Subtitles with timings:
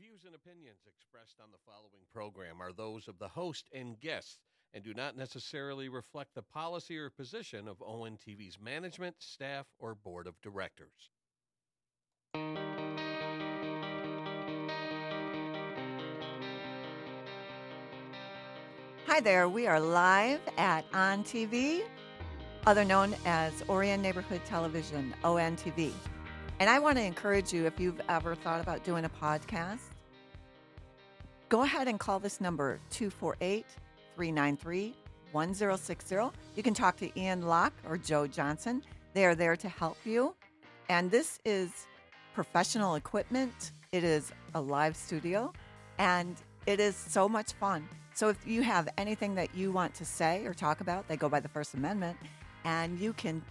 [0.00, 4.38] views and opinions expressed on the following program are those of the host and guests
[4.72, 10.26] and do not necessarily reflect the policy or position of ONTV's management, staff, or board
[10.26, 11.10] of directors.
[19.06, 21.82] Hi there, we are live at On TV,
[22.66, 25.92] other known as Orion Neighborhood Television, ONTV.
[26.60, 29.89] And I want to encourage you if you've ever thought about doing a podcast,
[31.50, 33.66] go ahead and call this number 248
[34.14, 34.94] 393
[35.32, 36.16] 1060.
[36.56, 38.82] You can talk to Ian Locke or Joe Johnson.
[39.14, 40.34] They are there to help you.
[40.88, 41.86] And this is
[42.34, 45.52] professional equipment, it is a live studio,
[45.98, 46.36] and
[46.66, 47.88] it is so much fun.
[48.14, 51.28] So if you have anything that you want to say or talk about, they go
[51.28, 52.16] by the First Amendment,
[52.64, 53.42] and you can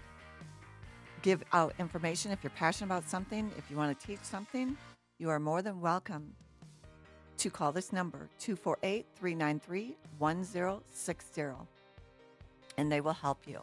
[1.21, 4.77] give out information if you're passionate about something, if you want to teach something,
[5.17, 6.33] you are more than welcome
[7.39, 11.41] to call this number 248 393 1060
[12.77, 13.61] and they will help you.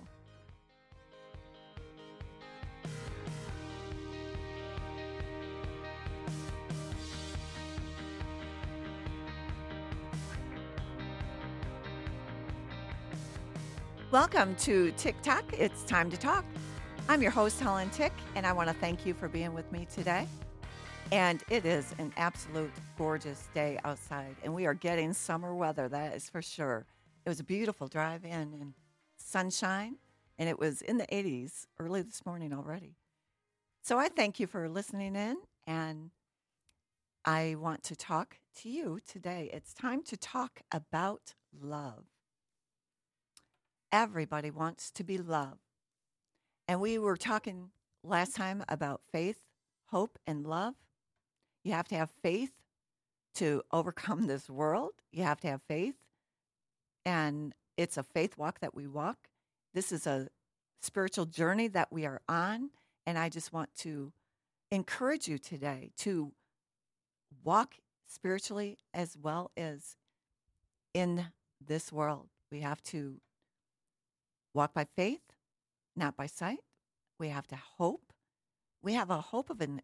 [14.11, 15.53] Welcome to Tick TikTok.
[15.53, 16.47] It's time to talk.
[17.09, 19.87] I'm your host, Helen Tick, and I want to thank you for being with me
[19.93, 20.27] today.
[21.13, 26.17] And it is an absolute gorgeous day outside, and we are getting summer weather, that
[26.17, 26.85] is for sure.
[27.25, 28.75] It was a beautiful drive in and
[29.17, 29.99] sunshine,
[30.37, 32.97] and it was in the 80s early this morning already.
[33.83, 36.11] So I thank you for listening in, and
[37.25, 39.49] I want to talk to you today.
[39.53, 42.05] It's time to talk about love.
[43.93, 45.61] Everybody wants to be loved.
[46.67, 47.71] And we were talking
[48.03, 49.39] last time about faith,
[49.87, 50.75] hope, and love.
[51.67, 52.53] You have to have faith
[53.35, 54.93] to overcome this world.
[55.11, 55.97] You have to have faith.
[57.05, 59.19] And it's a faith walk that we walk.
[59.75, 60.29] This is a
[60.81, 62.71] spiritual journey that we are on.
[63.05, 64.13] And I just want to
[64.71, 66.31] encourage you today to
[67.43, 67.75] walk
[68.07, 69.97] spiritually as well as
[70.95, 71.27] in
[71.61, 72.29] this world.
[72.53, 73.17] We have to
[74.55, 75.33] walk by faith,
[75.97, 76.61] not by sight.
[77.19, 78.13] We have to hope.
[78.83, 79.83] We have a hope of an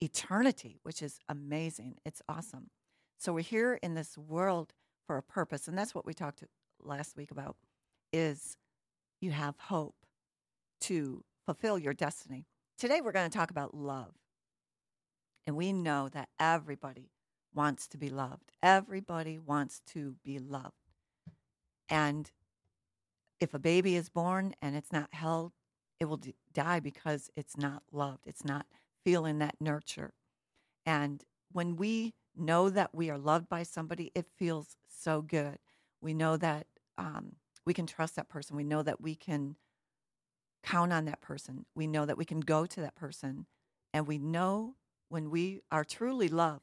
[0.00, 1.96] eternity, which is amazing.
[2.04, 2.70] It's awesome.
[3.18, 4.72] So we're here in this world
[5.06, 6.42] for a purpose, and that's what we talked
[6.82, 7.56] last week about
[8.12, 8.56] is
[9.20, 9.94] you have hope
[10.82, 12.46] to fulfill your destiny.
[12.78, 14.14] Today we're going to talk about love.
[15.46, 17.10] And we know that everybody
[17.54, 18.52] wants to be loved.
[18.62, 20.74] Everybody wants to be loved.
[21.88, 22.30] And
[23.40, 25.52] if a baby is born and it's not held,
[25.98, 28.26] it will d- die because it's not loved.
[28.26, 28.66] It's not
[29.04, 30.12] feeling that nurture.
[30.86, 35.58] And when we know that we are loved by somebody, it feels so good.
[36.00, 36.66] We know that
[36.96, 38.56] um, we can trust that person.
[38.56, 39.56] We know that we can
[40.62, 41.66] count on that person.
[41.74, 43.46] We know that we can go to that person.
[43.92, 44.76] And we know
[45.08, 46.62] when we are truly loved.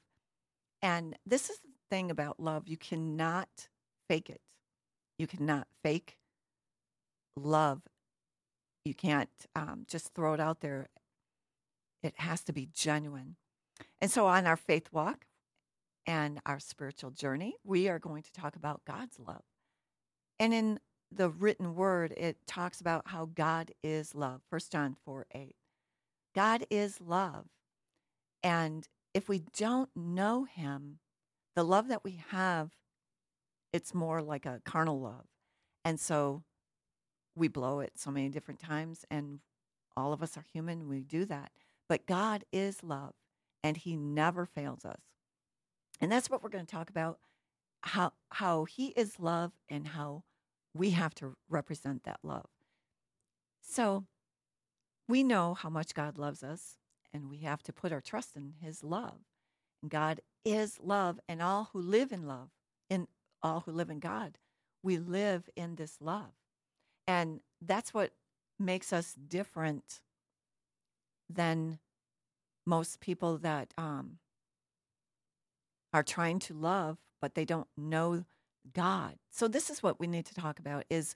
[0.81, 3.69] And this is the thing about love you cannot
[4.07, 4.41] fake it.
[5.17, 6.17] You cannot fake
[7.35, 7.81] love.
[8.85, 10.87] You can't um, just throw it out there.
[12.03, 13.35] It has to be genuine.
[14.01, 15.25] And so, on our faith walk
[16.05, 19.43] and our spiritual journey, we are going to talk about God's love.
[20.39, 20.79] And in
[21.11, 24.41] the written word, it talks about how God is love.
[24.49, 25.55] 1 John 4 8.
[26.35, 27.45] God is love.
[28.43, 30.99] And if we don't know him,
[31.55, 32.71] the love that we have,
[33.73, 35.25] it's more like a carnal love.
[35.83, 36.43] And so
[37.35, 39.39] we blow it so many different times, and
[39.95, 40.87] all of us are human.
[40.87, 41.51] We do that.
[41.89, 43.13] But God is love,
[43.63, 45.01] and He never fails us.
[45.99, 47.19] And that's what we're going to talk about
[47.81, 50.23] how, how He is love and how
[50.73, 52.49] we have to represent that love.
[53.61, 54.05] So
[55.07, 56.77] we know how much God loves us,
[57.13, 59.19] and we have to put our trust in His love.
[59.87, 62.49] God is love, and all who live in love,
[62.89, 63.07] in
[63.41, 64.37] all who live in God,
[64.83, 66.33] we live in this love.
[67.07, 68.11] And that's what
[68.59, 70.01] makes us different
[71.29, 71.79] than
[72.65, 74.17] most people that um,
[75.93, 78.25] are trying to love, but they don't know
[78.73, 79.15] God.
[79.31, 81.15] So this is what we need to talk about is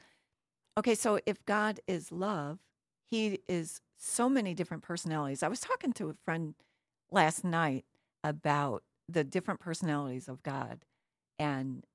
[0.78, 2.60] okay, so if God is love,
[3.04, 5.44] he is so many different personalities.
[5.44, 6.56] I was talking to a friend
[7.12, 7.86] last night
[8.24, 10.86] about the different personalities of God
[11.38, 11.86] and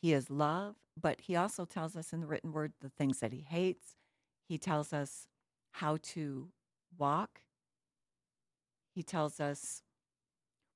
[0.00, 3.32] he is love, but he also tells us in the written word the things that
[3.32, 3.96] he hates.
[4.48, 5.26] He tells us
[5.72, 6.48] how to
[6.98, 7.40] walk.
[8.96, 9.82] He tells us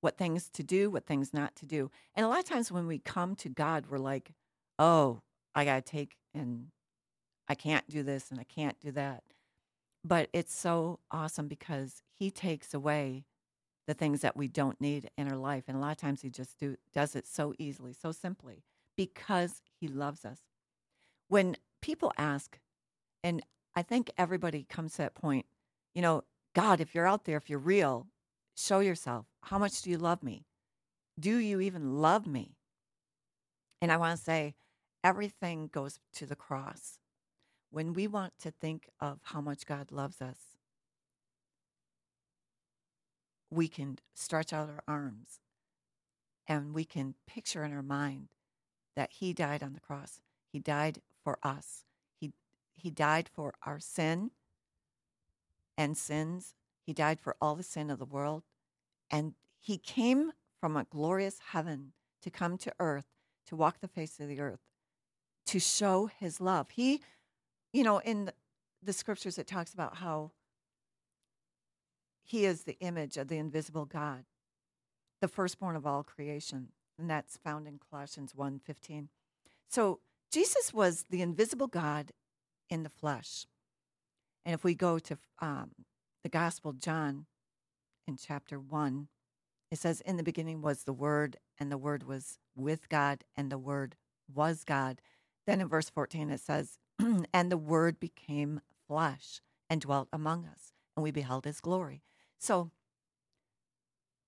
[0.02, 1.90] what things to do, what things not to do.
[2.14, 4.34] And a lot of times when we come to God, we're like,
[4.78, 5.22] oh,
[5.54, 6.66] I got to take and
[7.48, 9.22] I can't do this and I can't do that.
[10.04, 13.24] But it's so awesome because He takes away
[13.86, 15.64] the things that we don't need in our life.
[15.66, 18.64] And a lot of times He just do, does it so easily, so simply,
[18.98, 20.40] because He loves us.
[21.28, 22.58] When people ask,
[23.24, 23.40] and
[23.74, 25.46] I think everybody comes to that point,
[25.94, 26.24] you know,
[26.54, 28.08] God, if you're out there, if you're real,
[28.60, 29.26] show yourself.
[29.44, 30.44] How much do you love me?
[31.18, 32.56] Do you even love me?
[33.82, 34.54] And I want to say,
[35.02, 36.98] everything goes to the cross.
[37.70, 40.38] When we want to think of how much God loves us,
[43.50, 45.40] we can stretch out our arms
[46.46, 48.28] and we can picture in our mind
[48.96, 50.20] that He died on the cross.
[50.52, 51.84] He died for us.
[52.18, 52.32] He,
[52.74, 54.30] he died for our sin
[55.78, 56.54] and sins.
[56.84, 58.42] He died for all the sin of the world.
[59.10, 61.92] And He came from a glorious heaven
[62.22, 63.06] to come to earth,
[63.46, 64.60] to walk the face of the earth,
[65.46, 66.70] to show His love.
[66.70, 67.00] He,
[67.72, 68.30] you know, in
[68.82, 70.32] the scriptures, it talks about how
[72.30, 74.24] he is the image of the invisible God,
[75.20, 76.68] the firstborn of all creation.
[76.96, 79.08] And that's found in Colossians 1:15.
[79.68, 79.98] So
[80.30, 82.12] Jesus was the invisible God
[82.68, 83.46] in the flesh.
[84.44, 85.72] And if we go to um,
[86.22, 87.26] the Gospel John
[88.10, 89.08] in chapter 1,
[89.70, 93.50] it says, In the beginning was the Word, and the Word was with God, and
[93.50, 93.94] the Word
[94.32, 95.00] was God.
[95.46, 96.78] Then in verse 14, it says,
[97.32, 99.40] And the Word became flesh
[99.70, 102.02] and dwelt among us, and we beheld his glory.
[102.36, 102.72] So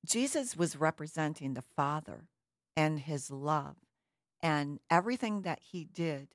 [0.07, 2.29] Jesus was representing the Father
[2.77, 3.77] and his love,
[4.41, 6.29] and everything that he did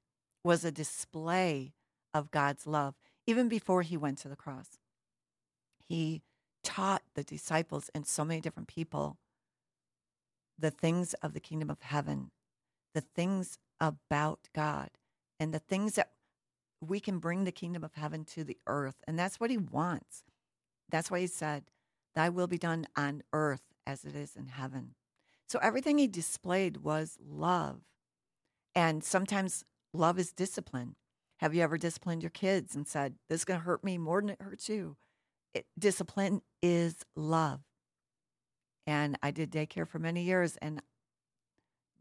[0.44, 1.74] was a display
[2.14, 2.96] of God's love,
[3.26, 4.80] even before he went to the cross.
[5.88, 6.24] He
[6.68, 9.18] taught the disciples and so many different people
[10.60, 12.32] the things of the kingdom of heaven,
[12.94, 14.90] the things about God,
[15.40, 16.10] and the things that
[16.82, 18.96] we can bring the kingdom of heaven to the earth.
[19.08, 20.24] And that's what he wants.
[20.90, 21.66] That's why he said,
[22.16, 24.96] Thy will be done on earth as it is in heaven.
[25.48, 27.82] So everything he displayed was love.
[28.76, 29.64] And sometimes
[29.94, 30.96] love is discipline.
[31.38, 34.22] Have you ever disciplined your kids and said, This is going to hurt me more
[34.22, 34.98] than it hurts you?
[35.54, 37.62] It, discipline is love.
[38.86, 40.82] And I did daycare for many years, and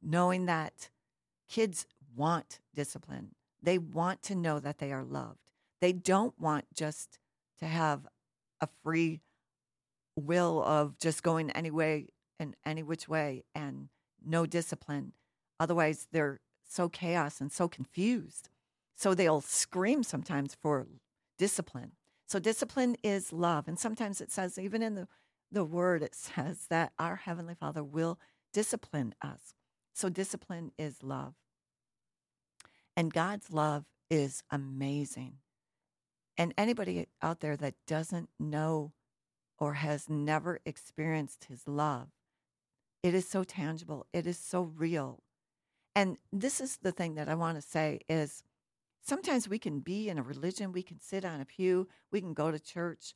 [0.02, 0.90] knowing that
[1.48, 5.50] kids want discipline, they want to know that they are loved.
[5.80, 7.18] They don't want just
[7.58, 8.06] to have
[8.60, 9.20] a free
[10.14, 12.08] will of just going any way
[12.38, 13.88] and any which way and
[14.24, 15.12] no discipline.
[15.58, 18.48] Otherwise, they're so chaos and so confused.
[18.94, 20.86] So they'll scream sometimes for
[21.36, 21.92] discipline.
[22.26, 23.68] So discipline is love.
[23.68, 25.08] And sometimes it says, even in the,
[25.50, 28.18] the word, it says that our Heavenly Father will
[28.52, 29.54] discipline us.
[29.94, 31.34] So discipline is love.
[32.96, 35.34] And God's love is amazing.
[36.38, 38.92] And anybody out there that doesn't know
[39.58, 42.08] or has never experienced his love,
[43.02, 45.22] it is so tangible, it is so real.
[45.94, 48.42] And this is the thing that I want to say is
[49.06, 52.34] sometimes we can be in a religion, we can sit on a pew, we can
[52.34, 53.14] go to church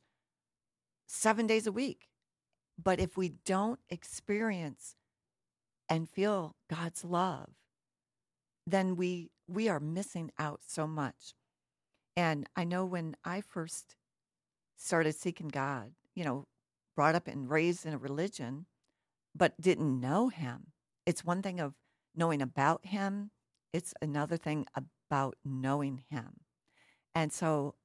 [1.07, 2.07] 7 days a week.
[2.81, 4.95] But if we don't experience
[5.89, 7.49] and feel God's love,
[8.65, 11.33] then we we are missing out so much.
[12.15, 13.95] And I know when I first
[14.77, 16.47] started seeking God, you know,
[16.95, 18.65] brought up and raised in a religion,
[19.35, 20.67] but didn't know him.
[21.05, 21.73] It's one thing of
[22.15, 23.31] knowing about him,
[23.73, 24.65] it's another thing
[25.11, 26.39] about knowing him.
[27.13, 27.75] And so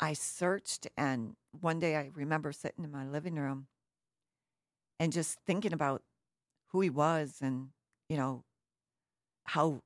[0.00, 3.66] I searched, and one day I remember sitting in my living room
[4.98, 6.02] and just thinking about
[6.68, 7.68] who he was and,
[8.08, 8.44] you know,
[9.44, 9.82] how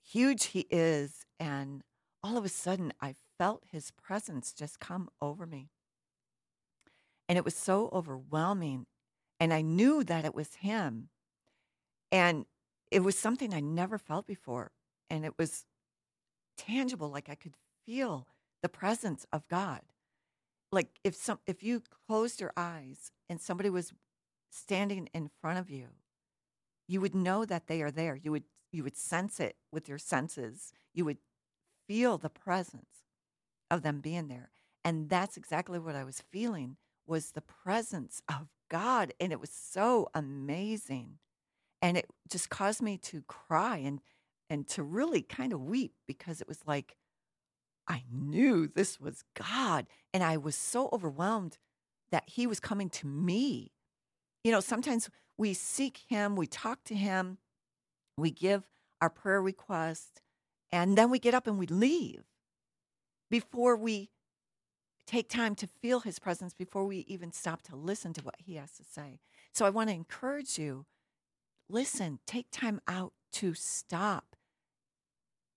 [0.00, 1.26] huge he is.
[1.40, 1.82] And
[2.22, 5.70] all of a sudden, I felt his presence just come over me.
[7.28, 8.86] And it was so overwhelming.
[9.40, 11.08] And I knew that it was him.
[12.12, 12.46] And
[12.92, 14.70] it was something I never felt before.
[15.10, 15.64] And it was
[16.56, 17.54] tangible, like I could
[17.86, 18.26] feel
[18.62, 19.82] the presence of God.
[20.72, 23.92] Like if some if you closed your eyes and somebody was
[24.50, 25.88] standing in front of you,
[26.88, 28.16] you would know that they are there.
[28.16, 30.72] You would you would sense it with your senses.
[30.92, 31.18] You would
[31.86, 33.04] feel the presence
[33.70, 34.50] of them being there.
[34.84, 39.12] And that's exactly what I was feeling was the presence of God.
[39.20, 41.18] And it was so amazing.
[41.80, 44.00] And it just caused me to cry and,
[44.54, 46.94] and to really kind of weep because it was like,
[47.88, 49.86] I knew this was God.
[50.12, 51.58] And I was so overwhelmed
[52.12, 53.72] that He was coming to me.
[54.44, 57.38] You know, sometimes we seek Him, we talk to Him,
[58.16, 58.68] we give
[59.00, 60.22] our prayer request,
[60.70, 62.22] and then we get up and we leave
[63.28, 64.10] before we
[65.04, 68.54] take time to feel His presence, before we even stop to listen to what He
[68.54, 69.18] has to say.
[69.52, 70.86] So I want to encourage you
[71.68, 74.33] listen, take time out to stop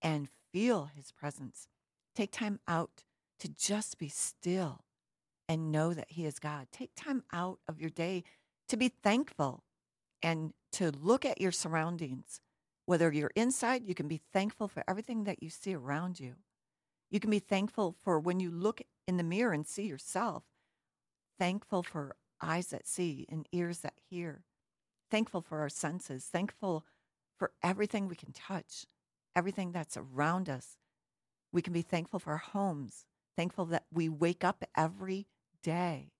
[0.01, 1.67] and feel His presence.
[2.15, 3.03] Take time out
[3.39, 4.83] to just be still
[5.47, 6.67] and know that He is God.
[6.71, 8.23] Take time out of your day
[8.67, 9.63] to be thankful
[10.21, 12.41] and to look at your surroundings.
[12.85, 16.35] Whether you're inside, you can be thankful for everything that you see around you.
[17.09, 20.43] You can be thankful for when you look in the mirror and see yourself,
[21.39, 24.43] thankful for eyes that see and ears that hear,
[25.09, 26.85] thankful for our senses, thankful
[27.37, 28.85] for everything we can touch,
[29.37, 30.77] everything that's around us.
[31.53, 33.05] We can be thankful for our homes,
[33.37, 35.27] thankful that we wake up every
[35.61, 36.11] day.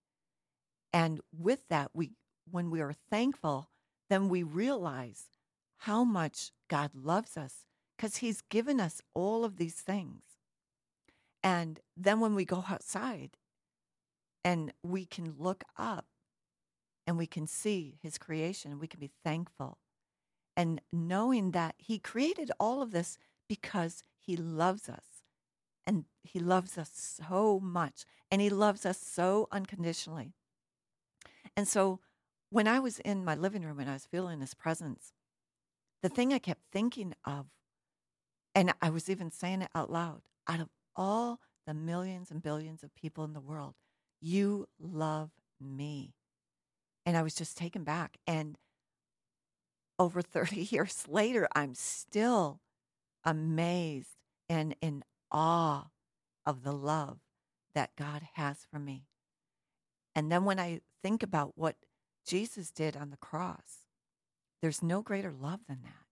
[0.94, 2.12] And with that, we
[2.50, 3.72] when we are thankful,
[4.10, 5.26] then we realize
[5.80, 7.66] how much God loves us
[7.98, 10.22] because He's given us all of these things.
[11.44, 13.32] And then when we go outside
[14.46, 16.06] and we can look up
[17.06, 19.80] and we can see His creation, we can be thankful.
[20.58, 25.24] And knowing that He created all of this because He loves us.
[25.86, 28.04] And He loves us so much.
[28.30, 30.34] And He loves us so unconditionally.
[31.56, 32.02] And so
[32.50, 35.14] when I was in my living room and I was feeling his presence,
[36.02, 37.48] the thing I kept thinking of,
[38.56, 42.84] and I was even saying it out loud, out of all the millions and billions
[42.84, 43.76] of people in the world,
[44.22, 46.14] you love me.
[47.06, 48.18] And I was just taken back.
[48.26, 48.58] And
[50.00, 52.62] over 30 years later, I'm still
[53.24, 54.16] amazed
[54.50, 55.88] and in awe
[56.46, 57.20] of the love
[57.76, 59.04] that God has for me.
[60.16, 61.76] And then when I think about what
[62.28, 63.88] Jesus did on the cross.
[64.62, 66.06] There's no greater love than that.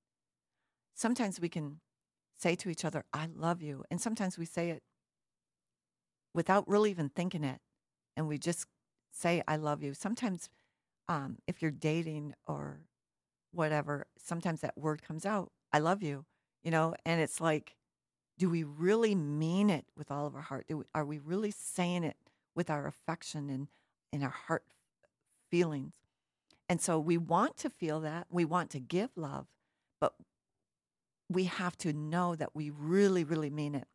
[0.96, 1.82] Sometimes we can
[2.39, 3.84] say to each other, I love you.
[3.92, 4.82] And sometimes we say it
[6.34, 7.60] without really even thinking it.
[8.15, 8.65] And we just
[9.12, 9.94] say, I love you.
[9.94, 10.50] Sometimes,
[11.10, 12.80] um, if you're dating or
[13.56, 16.26] whatever, sometimes that word comes out, I love you,
[16.64, 17.76] you know, and it's like,
[18.38, 20.66] do we really mean it with all of our heart?
[20.70, 22.18] We, are we really saying it
[22.56, 23.68] with our affection and,
[24.12, 24.66] and our heart
[25.50, 25.96] feelings?
[26.68, 28.28] And so we want to feel that.
[28.30, 29.48] We want to give love,
[30.02, 30.16] but
[31.30, 33.88] we have to know that we really, really mean it.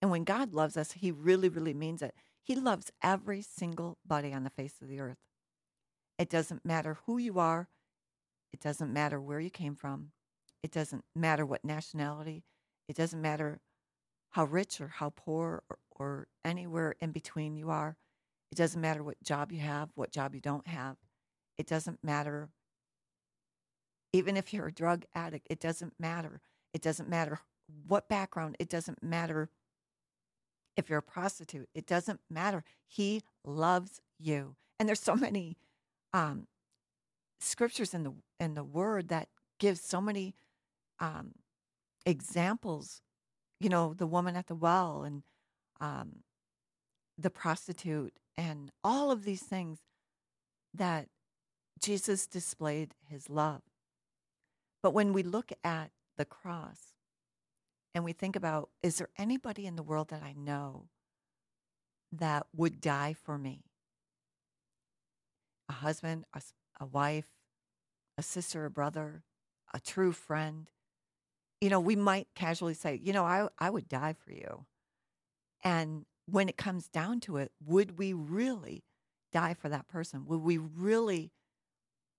[0.00, 2.14] And when God loves us, He really, really means it.
[2.42, 5.18] He loves every single body on the face of the earth.
[6.18, 7.68] It doesn't matter who you are,
[8.52, 10.12] it doesn't matter where you came from,
[10.62, 12.44] it doesn't matter what nationality,
[12.88, 13.60] it doesn't matter
[14.30, 17.96] how rich or how poor or, or anywhere in between you are.
[18.50, 20.96] It doesn't matter what job you have, what job you don't have.
[21.58, 22.48] It doesn't matter.
[24.12, 26.40] Even if you're a drug addict, it doesn't matter.
[26.72, 27.40] It doesn't matter
[27.86, 29.50] what background, it doesn't matter
[30.76, 32.62] if you're a prostitute, it doesn't matter.
[32.86, 34.54] He loves you.
[34.78, 35.56] And there's so many
[36.14, 36.46] um,
[37.40, 39.28] scriptures in the in the word that
[39.58, 40.34] gives so many
[41.00, 41.32] um,
[42.06, 43.02] examples.
[43.60, 45.22] You know, the woman at the well and
[45.80, 46.22] um,
[47.16, 49.78] the prostitute and all of these things
[50.72, 51.08] that
[51.80, 53.62] Jesus displayed his love.
[54.82, 56.94] But when we look at the cross
[57.94, 60.86] and we think about, is there anybody in the world that I know
[62.12, 63.64] that would die for me?
[65.68, 66.40] A husband, a,
[66.80, 67.28] a wife,
[68.16, 69.22] a sister, a brother,
[69.72, 70.70] a true friend.
[71.60, 74.66] You know, we might casually say, you know, I, I would die for you.
[75.62, 78.84] And when it comes down to it, would we really
[79.32, 80.26] die for that person?
[80.26, 81.32] Would we really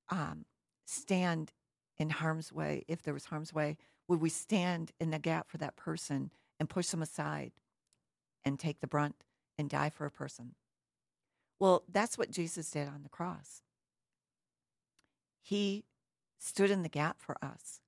[0.09, 0.45] um,
[0.85, 1.51] stand
[1.97, 5.57] in harm's way, if there was harm's way, would we stand in the gap for
[5.57, 7.51] that person and push them aside
[8.43, 9.23] and take the brunt
[9.57, 10.55] and die for a person?
[11.59, 13.61] Well, that's what Jesus did on the cross.
[15.41, 15.85] He
[16.37, 17.81] stood in the gap for us,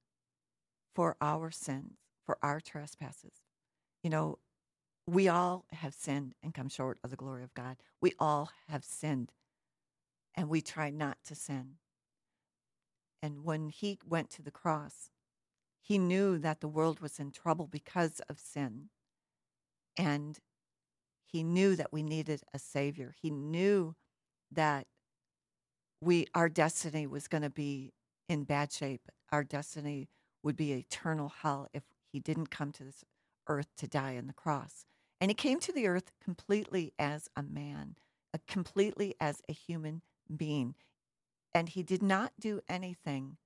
[0.94, 3.44] for our sins, for our trespasses.
[4.04, 4.40] You know,
[5.08, 7.78] we all have sinned and come short of the glory of God.
[8.02, 9.32] We all have sinned,
[10.36, 11.76] and we try not to sin.
[13.22, 15.10] And when he went to the cross,
[15.82, 18.90] he knew that the world was in trouble because of sin.
[19.98, 20.40] And
[21.26, 23.16] he knew that we needed a savior.
[23.22, 23.96] He knew
[24.52, 24.88] that
[26.02, 27.94] we our destiny was going to be
[28.28, 29.10] in bad shape.
[29.32, 30.10] Our destiny
[30.44, 33.06] would be eternal hell if he didn't come to this
[33.48, 34.86] earth to die on the cross.
[35.20, 37.96] And he came to the earth completely as a man,
[38.34, 40.02] uh, completely as a human
[40.36, 40.76] being
[41.54, 43.38] and he did not do anything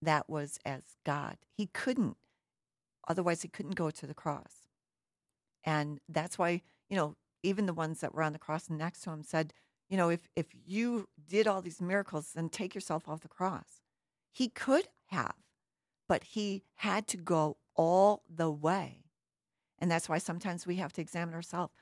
[0.00, 1.36] that was as God.
[1.56, 2.16] He couldn't,
[3.06, 4.66] otherwise, he couldn't go to the cross.
[5.64, 9.10] And that's why, you know, even the ones that were on the cross next to
[9.10, 9.52] him said,
[9.92, 13.82] you know, if, if you did all these miracles, then take yourself off the cross.
[14.32, 15.34] He could have,
[16.08, 19.04] but he had to go all the way.
[19.78, 21.74] And that's why sometimes we have to examine ourselves.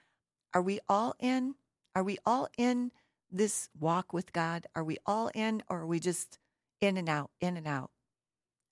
[0.52, 1.54] Are we all in?
[1.94, 2.90] Are we all in
[3.30, 4.66] this walk with God?
[4.74, 6.40] Are we all in, or are we just
[6.80, 7.92] in and out, in and out?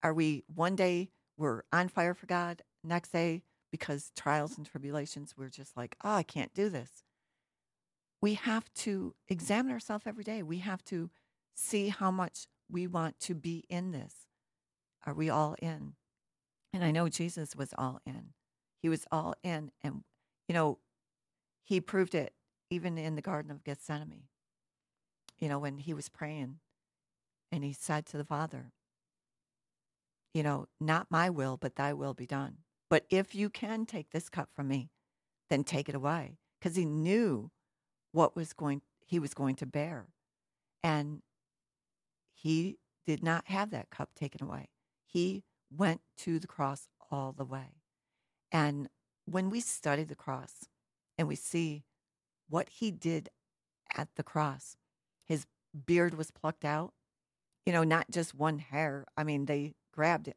[0.02, 5.34] Are we one day we're on fire for God, next day because trials and tribulations,
[5.36, 7.04] we're just like, oh, I can't do this.
[8.20, 10.42] We have to examine ourselves every day.
[10.42, 11.10] We have to
[11.54, 14.14] see how much we want to be in this.
[15.06, 15.94] Are we all in?
[16.72, 18.34] And I know Jesus was all in.
[18.82, 19.70] He was all in.
[19.82, 20.02] And,
[20.48, 20.78] you know,
[21.64, 22.34] he proved it
[22.70, 24.24] even in the Garden of Gethsemane.
[25.38, 26.58] You know, when he was praying
[27.52, 28.72] and he said to the Father,
[30.34, 32.58] you know, not my will, but thy will be done.
[32.90, 34.90] But if you can take this cup from me,
[35.48, 36.38] then take it away.
[36.58, 37.50] Because he knew
[38.12, 40.06] what was going he was going to bear.
[40.82, 41.22] And
[42.34, 44.68] he did not have that cup taken away.
[45.06, 47.82] He went to the cross all the way.
[48.52, 48.88] And
[49.24, 50.66] when we study the cross
[51.16, 51.84] and we see
[52.48, 53.30] what he did
[53.96, 54.76] at the cross,
[55.26, 55.46] his
[55.86, 56.92] beard was plucked out,
[57.64, 59.06] you know, not just one hair.
[59.16, 60.36] I mean, they grabbed it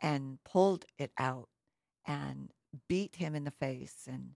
[0.00, 1.48] and pulled it out
[2.06, 2.50] and
[2.88, 4.30] beat him in the face and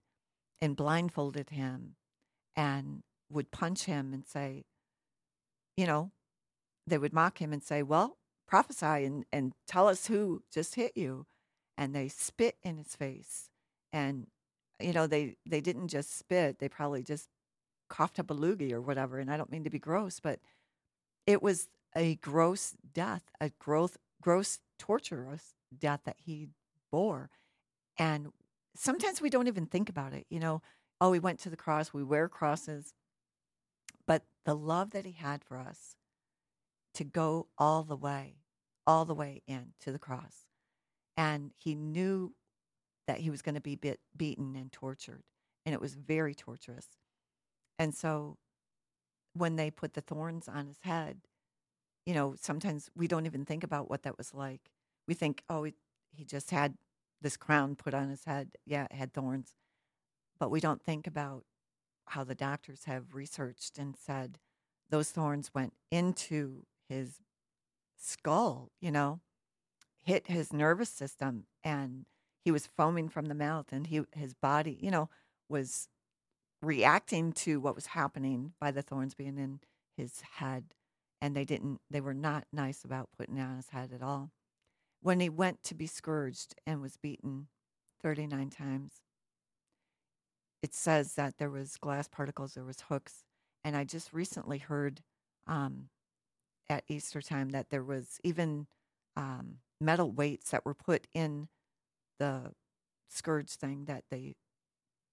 [0.61, 1.95] and blindfolded him
[2.55, 4.65] and would punch him and say,
[5.77, 6.11] you know,
[6.87, 10.93] they would mock him and say, Well, prophesy and, and tell us who just hit
[10.95, 11.25] you.
[11.77, 13.49] And they spit in his face.
[13.91, 14.27] And,
[14.79, 17.27] you know, they, they didn't just spit, they probably just
[17.89, 19.19] coughed up a loogie or whatever.
[19.19, 20.39] And I don't mean to be gross, but
[21.27, 26.47] it was a gross death, a gross, gross, torturous death that he
[26.91, 27.29] bore.
[27.97, 28.31] And
[28.75, 30.25] sometimes we don't even think about it.
[30.29, 30.61] You know,
[31.01, 32.93] oh, we went to the cross, we wear crosses.
[34.07, 35.95] But the love that he had for us
[36.93, 38.35] to go all the way,
[38.87, 40.45] all the way in to the cross.
[41.17, 42.33] And he knew
[43.07, 45.23] that he was going to be bit, beaten and tortured.
[45.65, 46.87] And it was very torturous.
[47.77, 48.37] And so
[49.33, 51.21] when they put the thorns on his head,
[52.05, 54.69] you know, sometimes we don't even think about what that was like.
[55.07, 55.73] We think, oh, he,
[56.11, 56.75] he just had
[57.21, 58.51] this crown put on his head.
[58.65, 59.53] Yeah, it had thorns.
[60.39, 61.43] But we don't think about
[62.07, 64.37] how the doctors have researched and said
[64.89, 67.19] those thorns went into his
[67.97, 69.21] skull, you know,
[70.01, 72.05] hit his nervous system and
[72.43, 75.09] he was foaming from the mouth and he his body, you know,
[75.49, 75.89] was
[76.61, 79.59] reacting to what was happening by the thorns being in
[79.97, 80.75] his head
[81.21, 84.31] and they didn't they were not nice about putting it on his head at all.
[85.01, 87.47] When he went to be scourged and was beaten
[88.01, 89.01] 39 times
[90.65, 93.23] it says that there was glass particles there was hooks
[93.63, 95.01] and i just recently heard
[95.45, 95.89] um,
[96.71, 98.65] at easter time that there was even
[99.15, 101.47] um, metal weights that were put in
[102.17, 102.51] the
[103.11, 104.33] scourge thing that they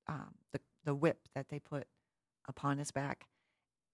[0.09, 1.87] um, the, the whip that they put
[2.49, 3.27] upon his back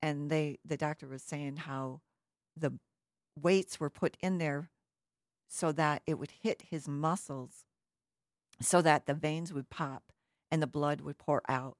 [0.01, 2.01] and they the doctor was saying how
[2.57, 2.73] the
[3.37, 4.71] weights were put in there
[5.49, 7.65] so that it would hit his muscles
[8.61, 10.05] so that the veins would pop
[10.51, 11.77] and the blood would pour out.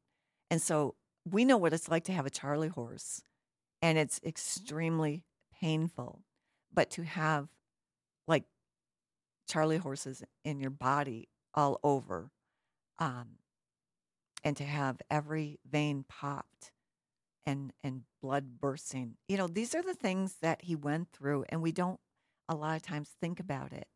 [0.51, 3.23] And so we know what it's like to have a Charlie horse,
[3.83, 5.25] and it's extremely
[5.61, 6.23] painful.
[6.73, 7.49] But to have
[8.27, 8.45] like
[9.49, 12.31] Charlie horses in your body all over,
[12.99, 13.39] um,
[14.45, 16.73] and to have every vein popped
[17.47, 19.17] and and blood bursting.
[19.29, 21.99] You know, these are the things that he went through and we don't
[22.49, 23.87] a lot of times think about it.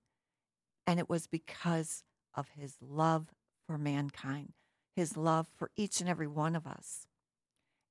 [0.87, 2.03] And it was because
[2.35, 3.29] of his love
[3.67, 4.53] for mankind,
[4.95, 7.07] his love for each and every one of us.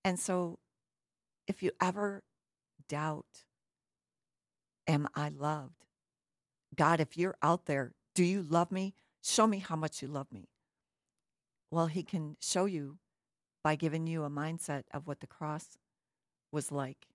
[0.03, 0.59] And so
[1.47, 2.23] if you ever
[2.87, 3.43] doubt,
[4.87, 5.85] am I loved?
[6.75, 8.93] God, if you're out there, do you love me?
[9.23, 10.49] Show me how much you love me.
[11.71, 12.97] Well, he can show you
[13.63, 15.77] by giving you a mindset of what the cross
[16.51, 17.07] was like.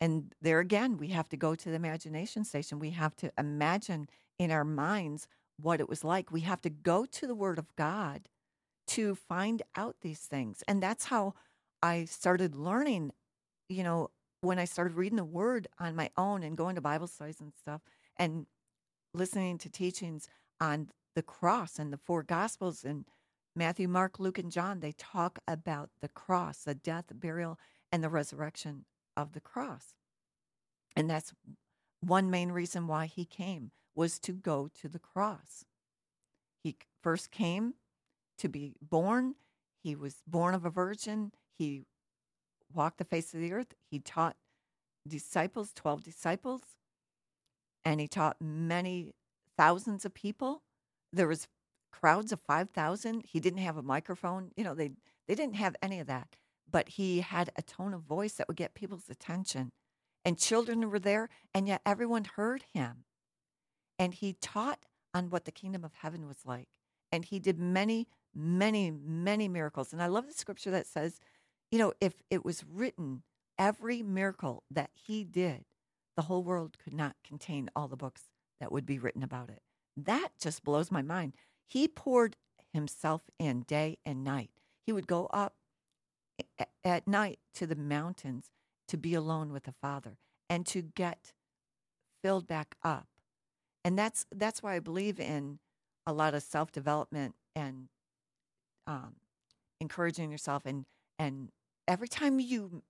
[0.00, 2.78] And there again, we have to go to the imagination station.
[2.78, 5.28] We have to imagine in our minds
[5.60, 6.32] what it was like.
[6.32, 8.28] We have to go to the Word of God
[8.90, 10.62] to find out these things.
[10.66, 11.34] And that's how
[11.82, 13.12] I started learning,
[13.68, 17.06] you know, when I started reading the Word on my own and going to Bible
[17.06, 17.82] studies and stuff
[18.16, 18.46] and
[19.14, 20.28] listening to teachings
[20.60, 23.04] on the cross and the four Gospels and
[23.54, 27.58] Matthew, Mark, Luke, and John, they talk about the cross, the death, burial,
[27.92, 28.84] and the resurrection
[29.16, 29.94] of the cross.
[30.96, 31.32] And that's
[32.00, 35.64] one main reason why he came was to go to the cross.
[36.62, 37.74] He first came
[38.40, 39.34] to be born.
[39.82, 41.32] He was born of a virgin.
[41.56, 41.84] He
[42.72, 43.74] walked the face of the earth.
[43.90, 44.36] He taught
[45.06, 46.62] disciples, 12 disciples,
[47.84, 49.14] and he taught many
[49.56, 50.62] thousands of people.
[51.12, 51.48] There was
[51.90, 53.24] crowds of 5,000.
[53.26, 54.50] He didn't have a microphone.
[54.56, 54.90] You know, they
[55.26, 56.34] they didn't have any of that,
[56.68, 59.70] but he had a tone of voice that would get people's attention.
[60.24, 63.04] And children were there, and yet everyone heard him.
[63.98, 64.80] And he taught
[65.14, 66.68] on what the kingdom of heaven was like.
[67.12, 69.92] And he did many, many, many miracles.
[69.92, 71.20] And I love the scripture that says,
[71.70, 73.22] you know, if it was written,
[73.58, 75.64] every miracle that he did,
[76.16, 78.22] the whole world could not contain all the books
[78.60, 79.62] that would be written about it.
[79.96, 81.34] That just blows my mind.
[81.66, 82.36] He poured
[82.72, 84.50] himself in day and night.
[84.84, 85.54] He would go up
[86.84, 88.50] at night to the mountains
[88.88, 91.32] to be alone with the Father and to get
[92.22, 93.06] filled back up.
[93.84, 95.58] And that's that's why I believe in
[96.06, 97.88] a lot of self development and
[98.86, 99.16] um,
[99.80, 100.84] encouraging yourself and
[101.18, 101.50] and
[101.86, 102.82] every time you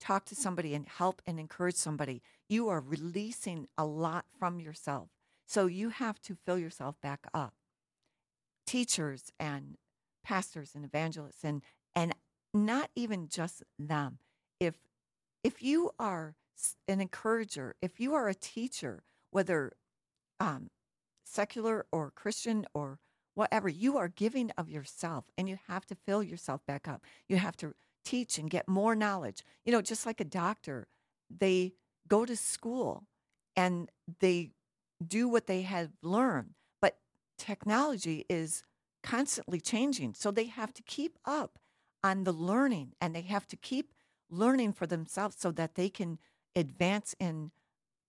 [0.00, 5.08] talk to somebody and help and encourage somebody, you are releasing a lot from yourself.
[5.46, 7.54] So you have to fill yourself back up.
[8.66, 9.76] Teachers and
[10.24, 11.62] pastors and evangelists and
[11.94, 12.14] and
[12.52, 14.18] not even just them.
[14.60, 14.74] If
[15.42, 16.34] if you are
[16.88, 19.72] an encourager, if you are a teacher, whether
[20.40, 20.70] um,
[21.24, 22.98] secular or Christian or
[23.38, 27.04] whatever, you are giving of yourself and you have to fill yourself back up.
[27.28, 27.72] You have to
[28.04, 29.44] teach and get more knowledge.
[29.64, 30.88] You know, just like a doctor,
[31.30, 31.74] they
[32.08, 33.04] go to school
[33.54, 34.50] and they
[35.06, 36.98] do what they have learned, but
[37.38, 38.64] technology is
[39.04, 40.14] constantly changing.
[40.14, 41.60] So they have to keep up
[42.02, 43.92] on the learning and they have to keep
[44.28, 46.18] learning for themselves so that they can
[46.56, 47.52] advance in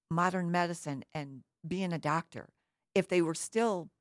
[0.10, 2.50] modern medicine and being a doctor.
[2.96, 3.92] If they were still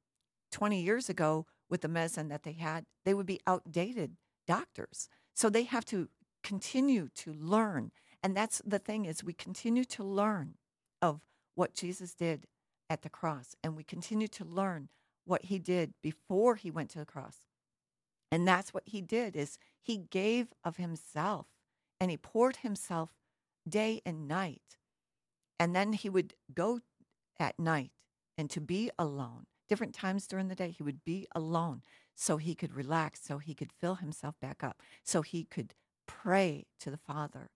[0.53, 5.09] 20 years ago with the medicine that they had, they would be outdated doctors.
[5.35, 6.09] So they have to
[6.43, 7.91] continue to learn.
[8.23, 10.55] And that's the thing is we continue to learn
[11.03, 11.21] of
[11.55, 12.47] what Jesus did
[12.91, 14.89] at the cross and we continue to learn
[15.25, 17.39] what he did before he went to the cross.
[18.33, 21.47] And that's what he did is he gave of himself
[22.01, 23.11] and he poured himself
[23.69, 24.77] day and night.
[25.61, 26.81] And then he would go
[27.39, 27.91] at night
[28.37, 29.47] and to be alone.
[29.69, 31.83] Different times during the day, he would be alone
[32.15, 35.75] so he could relax, so he could fill himself back up, so he could
[36.07, 37.51] pray to the Father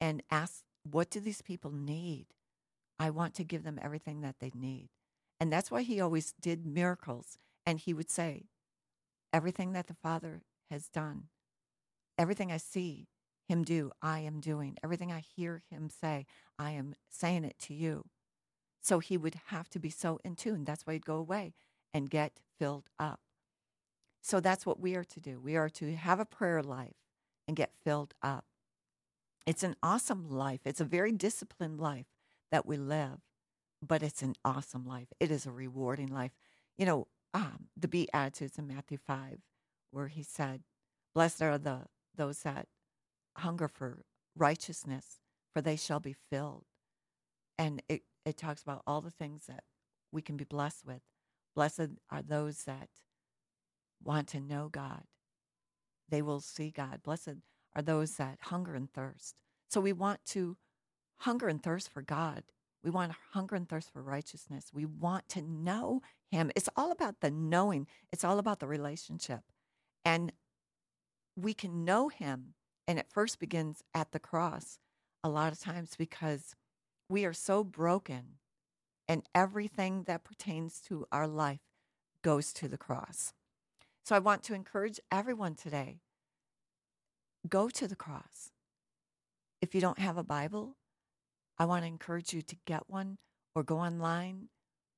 [0.00, 2.26] and ask, What do these people need?
[2.98, 4.88] I want to give them everything that they need.
[5.40, 7.38] And that's why he always did miracles.
[7.66, 8.46] And he would say,
[9.32, 11.24] Everything that the Father has done,
[12.16, 13.08] everything I see
[13.48, 14.76] him do, I am doing.
[14.84, 16.26] Everything I hear him say,
[16.58, 18.04] I am saying it to you.
[18.80, 20.64] So he would have to be so in tune.
[20.64, 21.54] That's why he'd go away
[21.92, 23.20] and get filled up.
[24.20, 25.40] So that's what we are to do.
[25.40, 26.96] We are to have a prayer life
[27.46, 28.44] and get filled up.
[29.46, 30.60] It's an awesome life.
[30.64, 32.06] It's a very disciplined life
[32.50, 33.20] that we live,
[33.86, 35.08] but it's an awesome life.
[35.18, 36.32] It is a rewarding life.
[36.76, 39.38] You know, um, the Beatitudes in Matthew 5,
[39.90, 40.62] where he said,
[41.14, 42.66] Blessed are the those that
[43.38, 44.00] hunger for
[44.36, 45.20] righteousness,
[45.52, 46.64] for they shall be filled.
[47.56, 49.64] And it, it talks about all the things that
[50.12, 51.02] we can be blessed with.
[51.54, 52.88] Blessed are those that
[54.02, 55.04] want to know God.
[56.08, 57.02] They will see God.
[57.02, 57.38] Blessed
[57.74, 59.36] are those that hunger and thirst.
[59.68, 60.56] So we want to
[61.18, 62.44] hunger and thirst for God.
[62.82, 64.70] We want hunger and thirst for righteousness.
[64.72, 66.50] We want to know Him.
[66.54, 69.40] It's all about the knowing, it's all about the relationship.
[70.04, 70.32] And
[71.36, 72.54] we can know Him
[72.86, 74.78] and it first begins at the cross
[75.22, 76.54] a lot of times because
[77.08, 78.38] we are so broken
[79.08, 81.60] and everything that pertains to our life
[82.22, 83.32] goes to the cross.
[84.04, 86.00] So I want to encourage everyone today
[87.48, 88.50] go to the cross.
[89.62, 90.76] If you don't have a Bible,
[91.58, 93.18] I want to encourage you to get one
[93.54, 94.48] or go online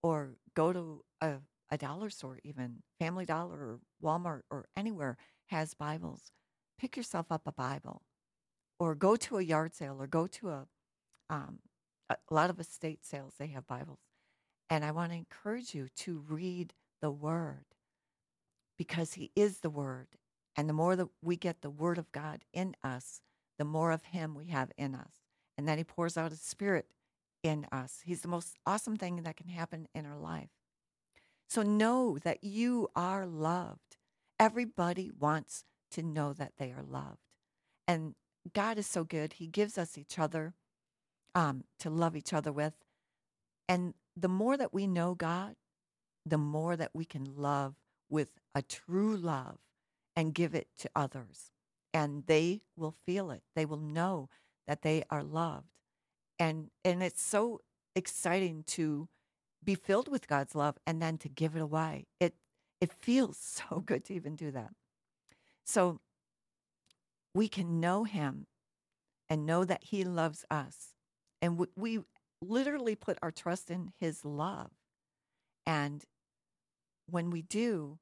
[0.03, 1.37] or go to a,
[1.71, 6.33] a dollar store, even Family Dollar or Walmart or anywhere has Bibles
[6.81, 8.03] pick yourself up a Bible
[8.79, 10.67] or go to a yard sale or go to a,
[11.29, 11.59] um,
[12.11, 14.01] a lot of estate sales, they have Bibles.
[14.69, 17.65] And I want to encourage you to read the Word
[18.77, 20.09] because He is the Word.
[20.57, 23.21] And the more that we get the Word of God in us,
[23.59, 25.13] the more of Him we have in us.
[25.57, 26.87] And then He pours out His Spirit
[27.43, 28.01] in us.
[28.05, 30.51] He's the most awesome thing that can happen in our life.
[31.49, 33.97] So know that you are loved.
[34.39, 37.19] Everybody wants to know that they are loved.
[37.89, 38.15] And
[38.55, 39.35] God is so good.
[39.35, 40.55] He gives us each other.
[41.35, 42.75] Um, to love each other with.
[43.69, 45.55] And the more that we know God,
[46.27, 47.75] the more that we can love
[48.09, 49.59] with a true love
[50.17, 51.51] and give it to others.
[51.95, 53.43] And they will feel it.
[53.55, 54.29] They will know
[54.67, 55.69] that they are loved.
[56.39, 57.61] And and it's so
[57.95, 59.09] exciting to
[59.63, 62.07] be filled with God's love and then to give it away.
[62.19, 62.35] It
[62.81, 63.37] it feels
[63.71, 64.71] so good to even do that.
[65.65, 66.01] So
[67.35, 68.47] we can know him
[69.29, 70.95] and know that he loves us.
[71.43, 72.01] And we, we
[72.43, 74.71] literally put our trust in his love.
[75.67, 76.05] And
[77.07, 77.99] when we do,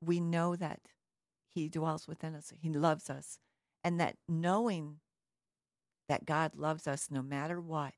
[0.00, 0.80] we know that
[1.54, 3.38] he dwells within us, he loves us,
[3.84, 4.96] and that knowing
[6.08, 7.92] that God loves us no matter what,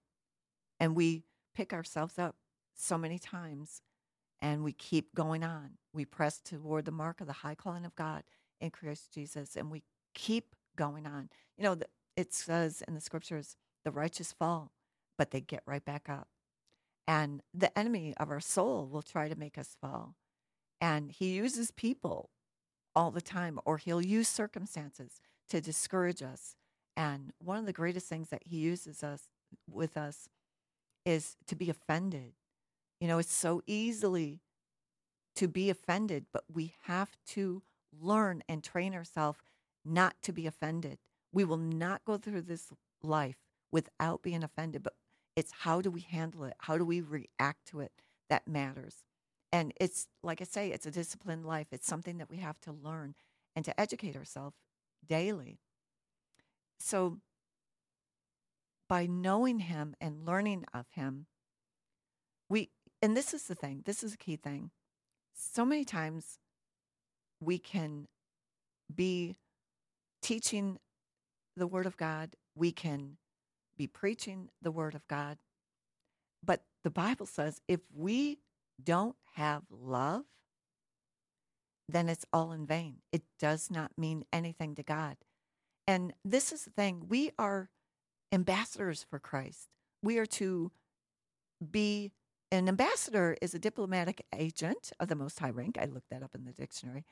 [0.81, 2.37] and we pick ourselves up
[2.75, 3.81] so many times
[4.43, 5.71] and we keep going on.
[5.93, 8.25] We press toward the mark of the high calling of God
[8.61, 11.31] in Christ Jesus, and we keep going on.
[11.57, 11.79] You know,
[12.17, 14.73] it says in the scriptures, the righteous fall,
[15.17, 16.29] but they get right back up.
[17.07, 20.17] And the enemy of our soul will try to make us fall.
[20.81, 22.31] And he uses people
[22.97, 26.57] all the time, or he'll use circumstances to discourage us.
[26.97, 29.29] And one of the greatest things that he uses us
[29.69, 30.29] with us
[31.05, 32.33] is to be offended.
[33.01, 34.41] You know, it's so easily
[35.37, 37.63] to be offended, but we have to
[38.01, 39.41] learn and train ourselves
[39.85, 40.99] not to be offended.
[41.33, 43.44] We will not go through this life
[43.75, 44.95] without being offended, but
[45.35, 46.55] it's how do we handle it?
[46.61, 47.91] How do we react to it
[48.31, 49.03] that matters?
[49.53, 51.67] And it's like I say, it's a disciplined life.
[51.73, 53.17] It's something that we have to learn
[53.57, 54.55] and to educate ourselves
[55.05, 55.59] daily.
[56.79, 57.19] So,
[58.89, 61.27] by knowing Him and learning of Him,
[62.49, 62.71] we,
[63.03, 64.71] and this is the thing, this is a key thing.
[65.35, 66.39] So many times
[67.41, 68.07] we can
[68.95, 69.35] be
[70.23, 70.79] teaching
[71.57, 73.17] the Word of God, we can
[73.77, 75.39] be preaching the Word of God.
[76.45, 78.39] But the Bible says if we
[78.83, 80.25] don't have love,
[81.89, 82.97] then it's all in vain.
[83.13, 85.17] It does not mean anything to God.
[85.87, 87.69] And this is the thing we are
[88.33, 89.69] ambassadors for Christ.
[90.03, 90.73] We are to
[91.71, 92.13] be
[92.51, 95.77] an ambassador is a diplomatic agent of the most high rank.
[95.81, 97.05] I looked that up in the dictionary.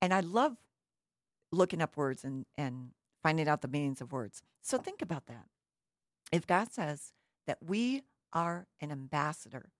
[0.00, 0.56] And I love
[1.50, 2.90] looking up words and, and
[3.22, 4.42] finding out the meanings of words.
[4.60, 5.46] So think about that.
[6.32, 7.12] If God says
[7.46, 9.70] that we are an ambassador,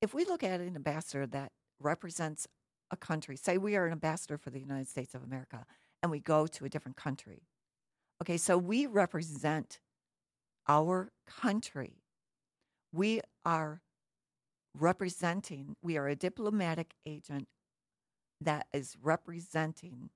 [0.00, 2.48] if we look at an ambassador that represents
[2.90, 5.64] a country, say we are an ambassador for the United States of America,
[6.02, 7.46] and we go to a different country.
[8.20, 9.78] Okay, so we represent
[10.68, 12.02] our country.
[12.92, 13.80] We are
[14.74, 17.46] representing, we are a diplomatic agent
[18.40, 20.10] that is representing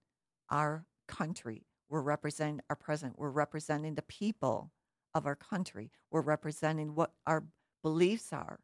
[0.50, 1.66] our country.
[1.88, 3.18] We're representing our president.
[3.18, 4.72] We're representing the people
[5.16, 5.90] of our country.
[6.10, 7.44] We're representing what our
[7.82, 8.60] beliefs are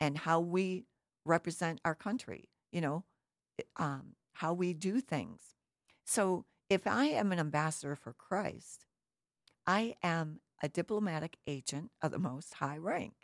[0.00, 0.84] and how we
[1.24, 3.04] represent our country, you know,
[3.76, 5.56] um, how we do things.
[6.04, 8.86] So if I am an ambassador for Christ,
[9.66, 13.14] I am a diplomatic agent of the most high rank.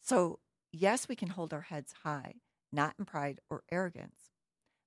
[0.00, 0.38] So,
[0.72, 2.34] yes, we can hold our heads high,
[2.72, 4.30] not in pride or arrogance,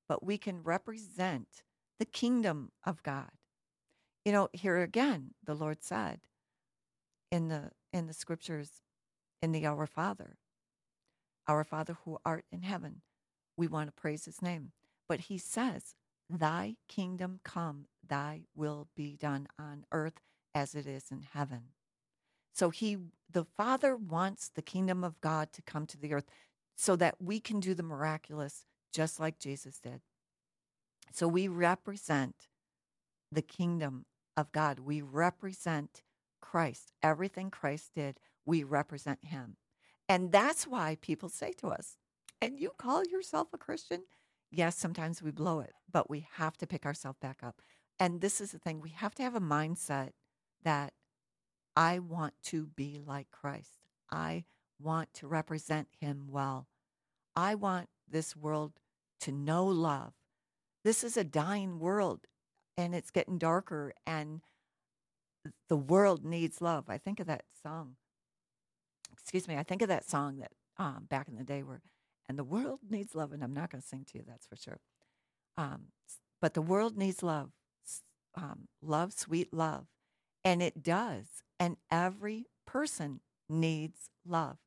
[0.08, 1.64] but we can represent
[2.00, 3.32] the kingdom of God.
[4.24, 6.22] You know, here again, the Lord said
[7.32, 8.82] in the in the scriptures
[9.42, 10.38] in the Our Father,
[11.48, 13.02] Our Father who art in heaven,
[13.58, 14.72] we want to praise his name.
[15.08, 15.96] But he says,
[16.30, 20.20] Thy kingdom come, thy will be done on earth
[20.54, 21.70] as it is in heaven.
[22.54, 22.98] So he
[23.32, 26.26] the Father wants the kingdom of God to come to the earth
[26.76, 30.02] so that we can do the miraculous just like Jesus did.
[31.14, 32.48] So we represent
[33.32, 34.80] the kingdom of God.
[34.80, 36.04] We represent
[36.50, 36.94] Christ.
[37.04, 39.58] Everything Christ did, we represent him.
[40.08, 41.98] And that's why people say to us,
[42.42, 44.06] and you call yourself a Christian?
[44.50, 47.62] Yes, sometimes we blow it, but we have to pick ourselves back up.
[48.00, 50.14] And this is the thing we have to have a mindset
[50.64, 50.94] that
[51.76, 53.78] I want to be like Christ.
[54.12, 54.46] I
[54.82, 56.68] want to represent him well.
[57.36, 58.80] I want this world
[59.22, 60.14] to know love.
[60.84, 62.22] This is a dying world
[62.76, 64.42] and it's getting darker and
[65.68, 66.86] the world needs love.
[66.88, 67.96] I think of that song.
[69.14, 69.56] Excuse me.
[69.58, 71.82] I think of that song that um, back in the day where,
[72.28, 73.32] and the world needs love.
[73.32, 74.80] And I'm not going to sing to you, that's for sure.
[75.58, 75.88] Um,
[76.42, 77.52] but the world needs love,
[78.36, 79.86] um, love, sweet love.
[80.44, 81.26] And it does.
[81.60, 84.58] And every person needs love.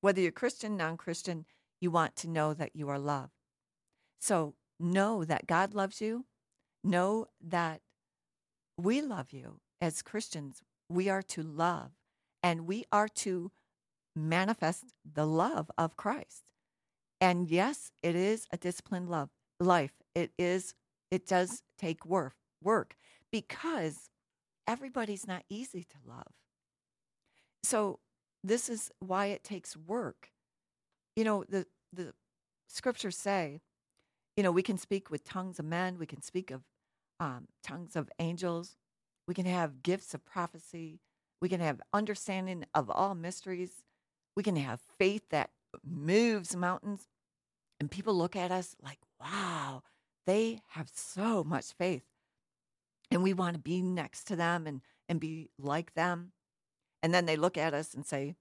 [0.00, 1.46] Whether you're Christian, non Christian,
[1.80, 3.32] you want to know that you are loved.
[4.18, 6.26] So know that God loves you.
[6.82, 7.80] Know that
[8.76, 10.62] we love you as Christians.
[10.88, 11.90] We are to love
[12.42, 13.52] and we are to
[14.16, 16.50] manifest the love of Christ.
[17.20, 19.92] And yes, it is a disciplined love life.
[20.14, 20.74] It is
[21.10, 22.96] it does take work work
[23.30, 24.10] because
[24.66, 26.32] everybody's not easy to love.
[27.62, 28.00] So
[28.42, 30.30] this is why it takes work.
[31.16, 32.14] You know, the the
[32.68, 33.60] scriptures say,
[34.36, 36.62] you know, we can speak with tongues of men, we can speak of
[37.18, 38.76] um, tongues of angels,
[39.30, 40.98] we can have gifts of prophecy,
[41.40, 43.84] we can have understanding of all mysteries,
[44.34, 45.50] we can have faith that
[45.88, 47.06] moves mountains.
[47.78, 49.84] And people look at us like, wow,
[50.26, 52.02] they have so much faith.
[53.12, 56.32] And we want to be next to them and, and be like them.
[57.00, 58.34] And then they look at us and say,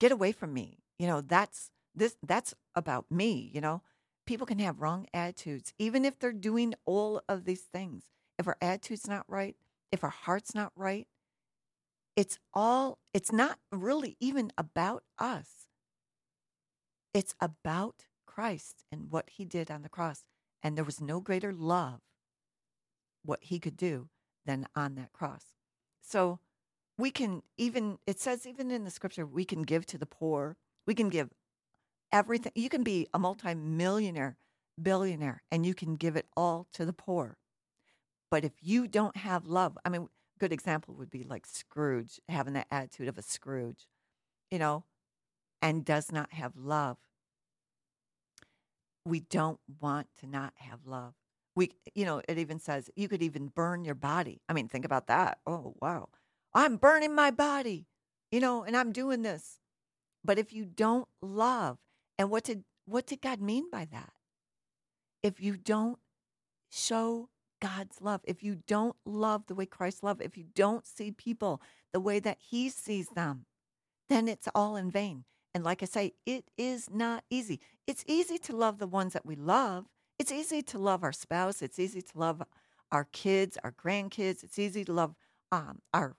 [0.00, 0.78] get away from me.
[0.98, 3.82] You know, that's this that's about me, you know.
[4.26, 8.04] People can have wrong attitudes, even if they're doing all of these things.
[8.38, 9.54] If our attitude's not right,
[9.90, 11.06] if our heart's not right,
[12.16, 15.68] it's all, it's not really even about us.
[17.14, 20.24] It's about Christ and what he did on the cross.
[20.62, 22.00] And there was no greater love,
[23.24, 24.08] what he could do,
[24.44, 25.44] than on that cross.
[26.02, 26.40] So
[26.96, 30.56] we can even, it says even in the scripture, we can give to the poor,
[30.86, 31.30] we can give
[32.12, 32.52] everything.
[32.54, 34.36] You can be a multimillionaire,
[34.80, 37.36] billionaire, and you can give it all to the poor.
[38.30, 42.20] But if you don't have love, I mean, a good example would be like Scrooge
[42.28, 43.86] having that attitude of a Scrooge,
[44.50, 44.84] you know,
[45.62, 46.98] and does not have love.
[49.04, 51.14] We don't want to not have love.
[51.56, 54.42] We, you know, it even says you could even burn your body.
[54.48, 55.38] I mean, think about that.
[55.46, 56.10] Oh, wow.
[56.54, 57.86] I'm burning my body,
[58.30, 59.58] you know, and I'm doing this.
[60.24, 61.78] But if you don't love,
[62.18, 64.12] and what did what did God mean by that?
[65.22, 65.98] If you don't
[66.70, 67.28] show
[67.60, 71.60] God's love, if you don't love the way Christ loved, if you don't see people
[71.92, 73.46] the way that He sees them,
[74.08, 75.24] then it's all in vain.
[75.54, 77.60] And like I say, it is not easy.
[77.86, 79.86] It's easy to love the ones that we love.
[80.18, 81.62] It's easy to love our spouse.
[81.62, 82.42] It's easy to love
[82.92, 84.42] our kids, our grandkids.
[84.44, 85.14] It's easy to love
[85.50, 86.16] um, our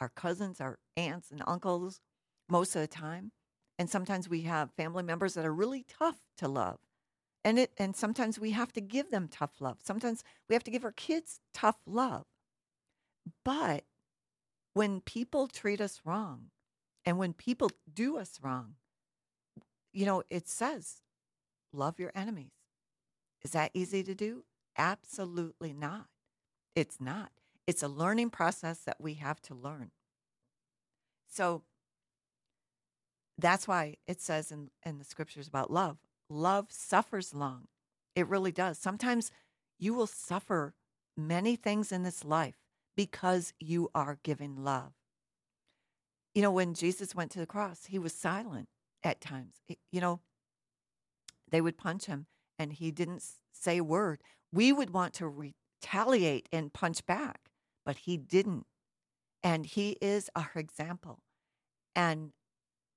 [0.00, 2.00] our cousins, our aunts and uncles
[2.48, 3.32] most of the time.
[3.80, 6.78] And sometimes we have family members that are really tough to love
[7.44, 9.78] and it and sometimes we have to give them tough love.
[9.82, 12.26] Sometimes we have to give our kids tough love.
[13.44, 13.84] But
[14.74, 16.50] when people treat us wrong
[17.04, 18.74] and when people do us wrong
[19.92, 21.02] you know it says
[21.72, 22.52] love your enemies.
[23.42, 24.44] Is that easy to do?
[24.76, 26.06] Absolutely not.
[26.74, 27.30] It's not.
[27.66, 29.90] It's a learning process that we have to learn.
[31.28, 31.62] So
[33.36, 35.98] that's why it says in, in the scriptures about love
[36.28, 37.68] love suffers long.
[38.14, 38.78] It really does.
[38.78, 39.30] Sometimes
[39.78, 40.74] you will suffer
[41.16, 42.56] many things in this life
[42.96, 44.92] because you are giving love.
[46.34, 48.68] You know, when Jesus went to the cross, he was silent
[49.02, 49.54] at times.
[49.90, 50.20] You know,
[51.50, 52.26] they would punch him
[52.58, 54.20] and he didn't say a word.
[54.52, 57.50] We would want to retaliate and punch back,
[57.84, 58.66] but he didn't.
[59.42, 61.20] And he is our example.
[61.94, 62.32] And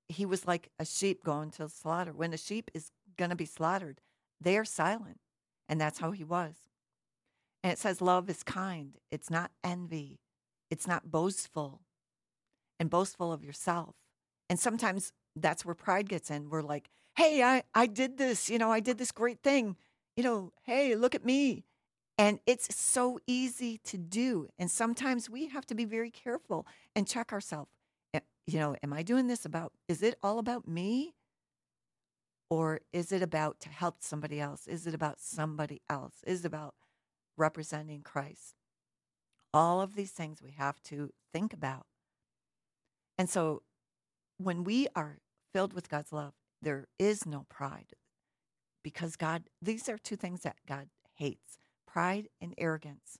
[0.08, 2.12] he was like a sheep going to slaughter.
[2.12, 4.00] When a sheep is going to be slaughtered.
[4.40, 5.20] They are silent.
[5.68, 6.54] And that's how he was.
[7.62, 8.98] And it says, Love is kind.
[9.10, 10.20] It's not envy.
[10.70, 11.82] It's not boastful
[12.80, 13.94] and boastful of yourself.
[14.50, 16.50] And sometimes that's where pride gets in.
[16.50, 18.50] We're like, Hey, I, I did this.
[18.50, 19.76] You know, I did this great thing.
[20.16, 21.64] You know, hey, look at me.
[22.18, 24.48] And it's so easy to do.
[24.58, 27.70] And sometimes we have to be very careful and check ourselves.
[28.46, 31.14] You know, am I doing this about, is it all about me?
[32.52, 34.66] Or is it about to help somebody else?
[34.66, 36.16] Is it about somebody else?
[36.26, 36.74] Is it about
[37.38, 38.56] representing Christ?
[39.54, 41.86] All of these things we have to think about.
[43.16, 43.62] And so
[44.36, 45.20] when we are
[45.54, 47.94] filled with God's love, there is no pride
[48.82, 53.16] because God, these are two things that God hates pride and arrogance.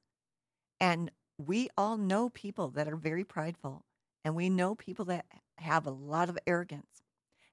[0.79, 3.87] And we all know people that are very prideful,
[4.27, 5.25] and we know people that
[5.57, 7.01] have a lot of arrogance.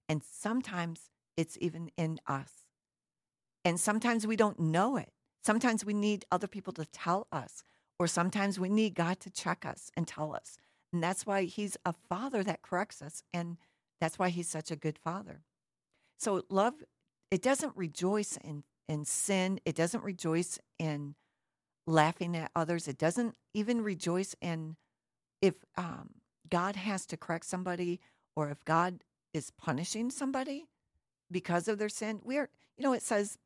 [0.10, 1.10] And sometimes
[1.40, 2.52] it's even in us.
[3.64, 5.14] And sometimes we don't know it.
[5.42, 7.64] Sometimes we need other people to tell us,
[7.98, 10.58] or sometimes we need God to check us and tell us.
[10.92, 13.24] And that's why He's a father that corrects us.
[13.34, 13.56] And
[14.02, 15.44] that's why He's such a good father.
[16.18, 16.74] So, love,
[17.32, 21.16] it doesn't rejoice in, in sin, it doesn't rejoice in
[21.88, 24.76] laughing at others, it doesn't even rejoice in
[25.42, 26.10] if um,
[26.50, 28.02] God has to correct somebody
[28.36, 30.68] or if God is punishing somebody
[31.32, 32.22] because of their sin.
[32.24, 33.38] We are, you know, it says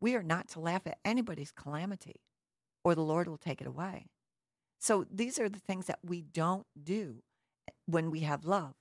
[0.00, 2.20] we are not to laugh at anybody's calamity
[2.84, 4.06] or the Lord will take it away.
[4.78, 7.22] So these are the things that we don't do.
[7.86, 8.74] when we have love.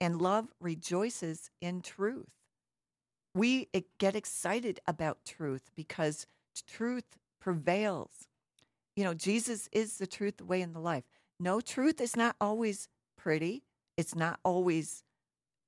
[0.00, 2.30] And love rejoices in truth.
[3.34, 6.26] We get excited about truth because
[6.66, 8.28] truth prevails.
[8.96, 11.04] You know, Jesus is the truth, the way, and the life.
[11.40, 13.64] No, truth is not always pretty.
[13.96, 15.02] It's not always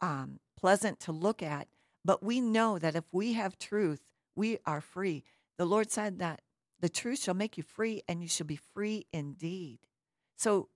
[0.01, 1.69] um, pleasant to look at,
[2.05, 4.01] but we know that if we have truth,
[4.35, 5.25] we are free.
[5.59, 6.41] The Lord said that
[6.81, 9.81] the truth shall make you free, and you shall be free indeed.
[10.37, 10.69] So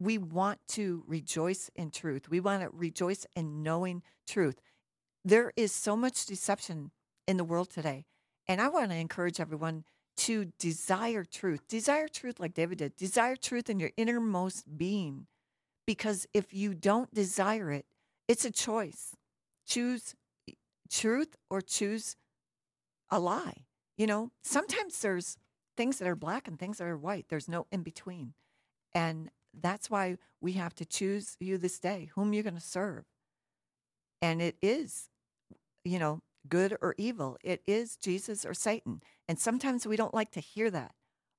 [0.00, 2.28] we want to rejoice in truth.
[2.28, 4.60] We want to rejoice in knowing truth.
[5.24, 6.90] There is so much deception
[7.26, 8.04] in the world today.
[8.48, 9.84] And I want to encourage everyone
[10.16, 11.66] to desire truth.
[11.68, 12.96] Desire truth like David did.
[12.96, 15.26] Desire truth in your innermost being.
[15.86, 17.86] Because if you don't desire it,
[18.28, 19.14] it's a choice.
[19.66, 20.14] Choose
[20.94, 22.16] truth or choose
[23.10, 23.64] a lie.
[23.96, 25.36] You know, sometimes there's
[25.76, 27.26] things that are black and things that are white.
[27.28, 28.34] There's no in between.
[28.94, 33.04] And that's why we have to choose you this day, whom you're going to serve.
[34.22, 35.08] And it is,
[35.84, 37.38] you know, good or evil.
[37.42, 39.00] It is Jesus or Satan.
[39.28, 40.92] And sometimes we don't like to hear that.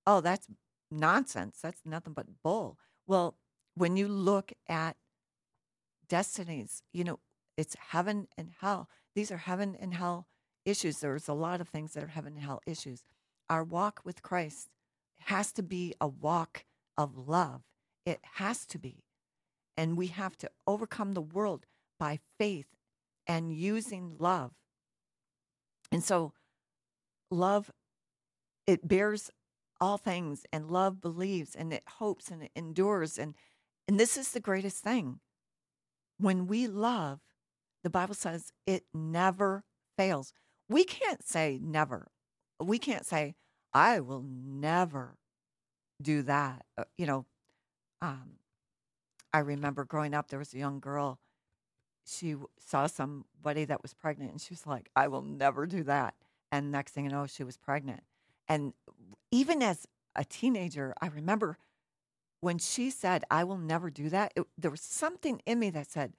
[0.06, 0.48] Oh, that's
[0.92, 1.60] nonsense.
[1.62, 2.78] That's nothing but bull.
[3.08, 3.36] Well,
[3.76, 4.98] when you look at
[6.08, 7.20] destinies, you know,
[7.58, 8.90] it's heaven and hell.
[9.16, 10.28] These are heaven and hell
[10.66, 11.00] issues.
[11.00, 13.04] There's a lot of things that are heaven and hell issues.
[13.50, 14.70] Our walk with Christ
[15.22, 16.66] has to be a walk
[16.98, 17.62] of love.
[18.06, 19.04] It has to be.
[19.78, 21.66] And we have to overcome the world
[22.00, 22.68] by faith
[23.28, 24.52] and using love.
[25.92, 26.34] And so,
[27.32, 27.72] love,
[28.68, 29.30] it bears
[29.82, 33.18] all things, and love believes, and it hopes, and it endures.
[33.18, 33.36] And,
[33.88, 35.20] and this is the greatest thing.
[36.18, 37.20] When we love,
[37.86, 39.64] the Bible says it never
[39.96, 40.34] fails.
[40.68, 42.08] We can't say never.
[42.60, 43.36] We can't say,
[43.76, 45.20] I will never
[46.02, 46.66] do that.
[46.76, 47.28] Uh, you know,
[48.02, 48.40] um,
[49.32, 51.20] I remember growing up, there was a young girl.
[52.08, 56.16] She saw somebody that was pregnant, and she was like, "I will never do that."
[56.52, 58.04] And next thing you know, she was pregnant.
[58.48, 58.74] And
[59.30, 61.58] even as a teenager, I remember
[62.42, 65.92] when she said, "I will never do that." It, there was something in me that
[65.92, 66.14] said,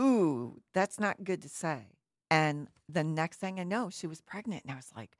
[0.00, 1.96] "Ooh, that's not good to say."
[2.30, 5.18] And the next thing I know, she was pregnant, and I was like,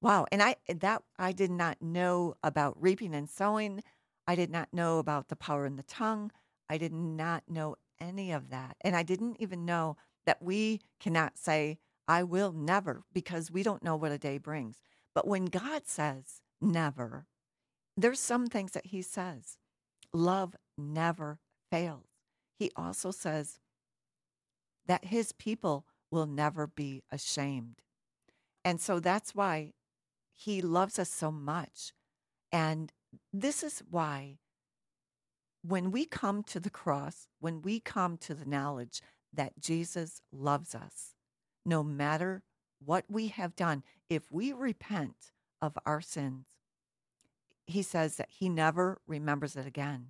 [0.00, 3.82] "Wow!" And I that I did not know about reaping and sowing.
[4.26, 6.32] I did not know about the power in the tongue.
[6.68, 8.76] I did not know any of that.
[8.80, 13.82] And I didn't even know that we cannot say, I will never, because we don't
[13.82, 14.80] know what a day brings.
[15.14, 17.26] But when God says never,
[17.96, 19.58] there's some things that He says.
[20.12, 21.38] Love never
[21.70, 22.08] fails.
[22.58, 23.58] He also says
[24.86, 27.82] that His people will never be ashamed.
[28.64, 29.72] And so that's why
[30.32, 31.92] He loves us so much.
[32.52, 32.92] And
[33.32, 34.38] this is why
[35.62, 40.74] when we come to the cross, when we come to the knowledge that Jesus loves
[40.74, 41.14] us,
[41.64, 42.44] no matter
[42.84, 46.46] what we have done, if we repent of our sins,
[47.66, 50.08] he says that he never remembers it again.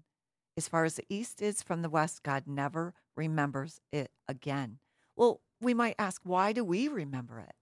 [0.57, 4.79] As far as the east is from the west, God never remembers it again.
[5.17, 7.55] Well, we might ask, why do we remember it?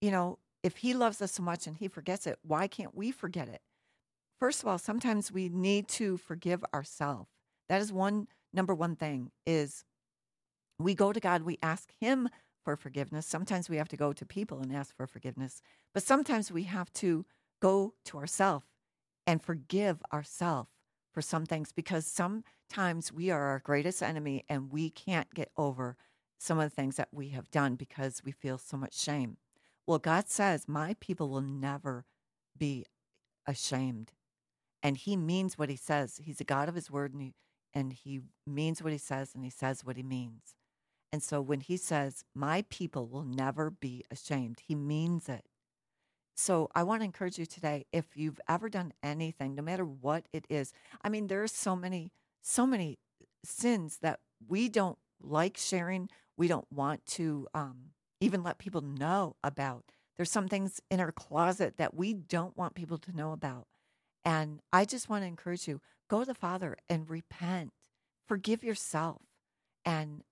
[0.00, 3.10] You know, if he loves us so much and he forgets it, why can't we
[3.10, 3.60] forget it?
[4.40, 7.30] First of all, sometimes we need to forgive ourselves.
[7.68, 9.84] That is one number one thing is
[10.78, 12.28] we go to God, we ask him
[12.64, 13.26] for forgiveness.
[13.26, 15.62] Sometimes we have to go to people and ask for forgiveness,
[15.92, 17.24] but sometimes we have to
[17.60, 18.66] go to ourselves
[19.26, 20.70] and forgive ourselves
[21.14, 25.96] for some things because sometimes we are our greatest enemy and we can't get over
[26.38, 29.38] some of the things that we have done because we feel so much shame.
[29.86, 32.04] Well, God says, My people will never
[32.58, 32.84] be
[33.46, 34.12] ashamed
[34.84, 36.20] and he means what he says.
[36.22, 37.34] He's a God of his word and he,
[37.72, 40.54] and he means what he says and he says what he means.
[41.10, 45.46] And so when he says, My people will never be ashamed, he means it.
[46.34, 50.26] So I want to encourage you today if you've ever done anything, no matter what
[50.32, 50.72] it is.
[51.02, 52.12] I mean, there are so many,
[52.42, 52.98] so many
[53.44, 56.08] sins that we don't like sharing.
[56.36, 59.84] We don't want to um, even let people know about.
[60.16, 63.66] There's some things in our closet that we don't want people to know about.
[64.24, 67.72] And I just want to encourage you go to the Father and repent,
[68.26, 69.22] forgive yourself.
[69.84, 70.22] And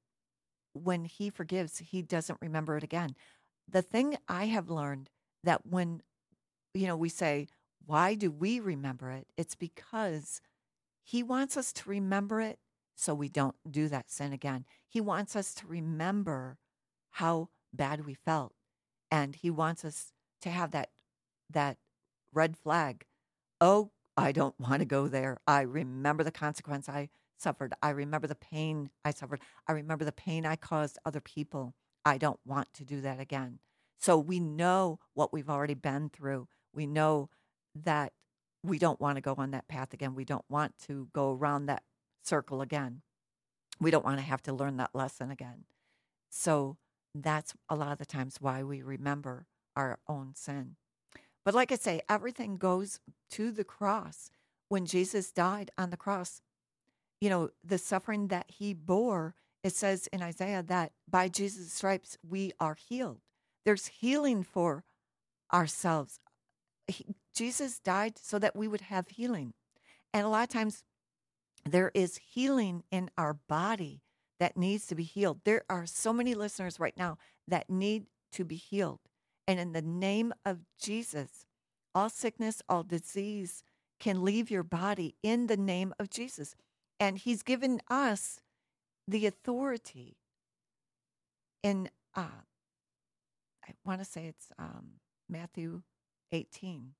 [0.72, 3.14] when He forgives, He doesn't remember it again.
[3.68, 5.11] The thing I have learned
[5.45, 6.03] that when,
[6.74, 7.49] you know, we say,
[7.86, 9.26] why do we remember it?
[9.36, 10.40] It's because
[11.03, 12.59] He wants us to remember it
[12.95, 14.64] so we don't do that sin again.
[14.88, 16.59] He wants us to remember
[17.12, 18.53] how bad we felt.
[19.11, 20.12] And He wants us
[20.43, 20.90] to have that,
[21.51, 21.78] that
[22.32, 23.07] red flag
[23.62, 25.38] oh, I don't want to go there.
[25.47, 26.88] I remember the consequence.
[26.88, 27.72] I suffered.
[27.80, 29.40] I remember the pain I suffered.
[29.68, 31.74] I remember the pain I caused other people.
[32.05, 33.61] I don't want to do that again.
[34.03, 36.48] So we know what we've already been through.
[36.74, 37.30] We know
[37.76, 38.12] that
[38.64, 40.16] we don't want to go on that path again.
[40.16, 41.84] We don't want to go around that
[42.24, 43.03] circle again.
[43.80, 45.64] We don't want to have to learn that lesson again.
[46.30, 46.78] So
[47.14, 49.46] that's a lot of the times why we remember
[49.76, 50.76] our own sin.
[51.44, 52.98] But like I say, everything goes
[53.30, 54.30] to the cross.
[54.68, 56.40] When Jesus died on the cross,
[57.20, 62.18] you know, the suffering that he bore, it says in Isaiah that by Jesus' stripes
[62.28, 63.20] we are healed.
[63.64, 64.84] There's healing for
[65.52, 66.20] ourselves.
[66.86, 69.54] He, Jesus died so that we would have healing.
[70.12, 70.84] And a lot of times
[71.64, 74.02] there is healing in our body
[74.40, 75.40] that needs to be healed.
[75.44, 79.00] There are so many listeners right now that need to be healed.
[79.46, 81.46] And in the name of Jesus,
[81.94, 83.62] all sickness, all disease
[84.00, 86.56] can leave your body in the name of Jesus.
[86.98, 88.40] And He's given us
[89.06, 90.16] the authority
[91.62, 92.42] in, uh,
[93.66, 94.94] I want to say it's um,
[95.28, 95.82] Matthew
[96.32, 96.94] 18.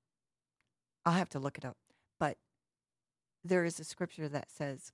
[1.05, 1.77] I'll have to look it up.
[2.19, 2.37] But
[3.43, 4.91] there is a scripture that says,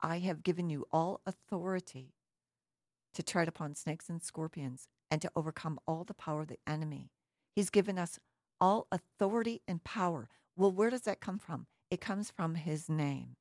[0.00, 2.14] I have given you all authority
[3.14, 7.10] to tread upon snakes and scorpions and to overcome all the power of the enemy.
[7.54, 8.18] He's given us
[8.60, 10.28] all authority and power.
[10.56, 11.66] Well, where does that come from?
[11.90, 13.36] It comes from his name.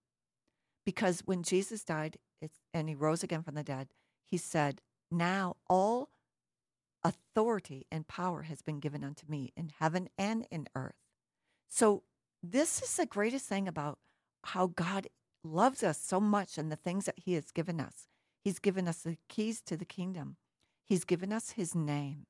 [0.86, 2.17] Because when Jesus died
[2.73, 3.89] and he rose again from the dead,
[4.25, 6.09] he said, Now all
[7.04, 10.95] authority and power has been given unto me in heaven and in earth.
[11.70, 12.04] So,
[12.43, 13.99] this is the greatest thing about
[14.45, 15.08] how God
[15.43, 18.08] loves us so much and the things that He has given us.
[18.43, 20.38] He's given us the keys to the kingdom,
[20.86, 22.26] He's given us His name.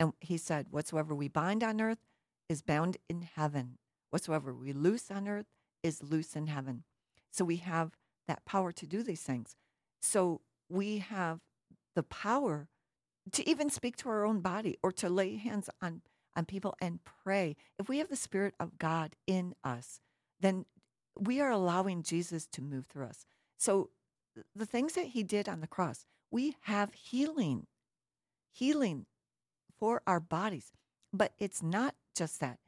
[0.00, 2.00] And He said, Whatsoever we bind on earth
[2.48, 3.78] is bound in heaven,
[4.10, 5.46] whatsoever we loose on earth
[5.82, 6.84] is loose in heaven.
[7.30, 7.92] So, we have
[8.26, 9.56] that power to do these things.
[10.00, 11.40] So, we have
[11.94, 12.68] the power
[13.32, 16.02] to even speak to our own body or to lay hands on
[16.36, 17.56] on people and pray.
[17.78, 20.00] If we have the Spirit of God in us,
[20.40, 20.66] then
[21.18, 23.24] we are allowing Jesus to move through us.
[23.56, 23.90] So
[24.54, 27.66] the things that he did on the cross, we have healing,
[28.52, 29.06] healing
[29.78, 30.72] for our bodies.
[31.12, 32.58] But it's not just that.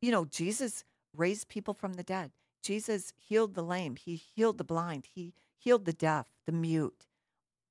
[0.00, 2.30] You know, Jesus raised people from the dead.
[2.62, 3.96] Jesus healed the lame.
[3.96, 5.06] He healed the blind.
[5.12, 7.06] He healed the deaf, the mute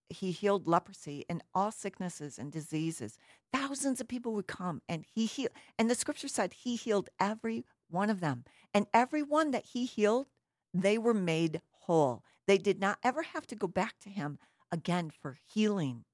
[0.09, 3.17] he healed leprosy and all sicknesses and diseases.
[3.53, 5.51] Thousands of people would come and he healed.
[5.77, 8.43] And the scripture said he healed every one of them.
[8.73, 10.27] And every one that he healed,
[10.73, 12.23] they were made whole.
[12.47, 14.39] They did not ever have to go back to him
[14.71, 16.05] again for healing.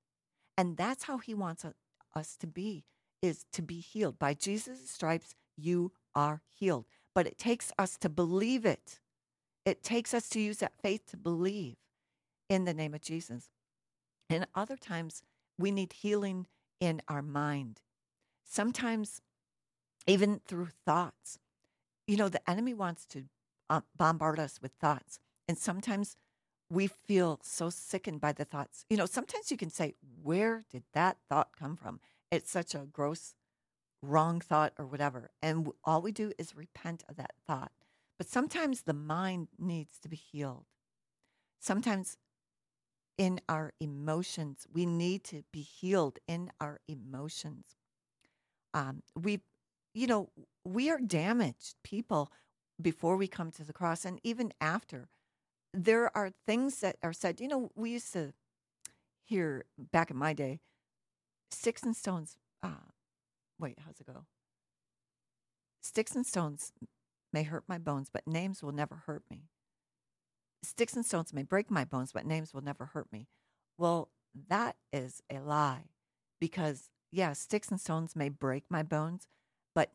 [0.57, 1.65] And that's how he wants
[2.15, 2.85] us to be
[3.21, 4.19] is to be healed.
[4.19, 6.85] By Jesus' stripes you are healed.
[7.13, 8.99] But it takes us to believe it.
[9.65, 11.77] It takes us to use that faith to believe
[12.49, 13.49] in the name of Jesus.
[14.29, 15.23] And other times
[15.57, 16.47] we need healing
[16.79, 17.81] in our mind.
[18.43, 19.21] Sometimes,
[20.07, 21.39] even through thoughts.
[22.07, 23.25] You know, the enemy wants to
[23.69, 25.19] uh, bombard us with thoughts.
[25.47, 26.17] And sometimes
[26.69, 28.85] we feel so sickened by the thoughts.
[28.89, 31.99] You know, sometimes you can say, Where did that thought come from?
[32.31, 33.35] It's such a gross,
[34.01, 35.31] wrong thought or whatever.
[35.41, 37.71] And all we do is repent of that thought.
[38.17, 40.65] But sometimes the mind needs to be healed.
[41.59, 42.17] Sometimes
[43.17, 44.67] in our emotions.
[44.71, 47.75] We need to be healed in our emotions.
[48.73, 49.41] Um, we,
[49.93, 50.29] you know,
[50.65, 52.31] we are damaged people
[52.81, 55.07] before we come to the cross and even after.
[55.73, 57.39] There are things that are said.
[57.41, 58.33] You know, we used to
[59.23, 60.59] hear back in my day,
[61.51, 62.37] sticks and stones.
[62.63, 62.91] Uh,
[63.59, 64.25] wait, how's it go?
[65.81, 66.71] Sticks and stones
[67.31, 69.49] may hurt my bones, but names will never hurt me.
[70.65, 73.27] Sticks and stones may break my bones, but names will never hurt me.
[73.77, 74.09] Well,
[74.49, 75.85] that is a lie
[76.39, 79.27] because, yeah, sticks and stones may break my bones,
[79.73, 79.91] but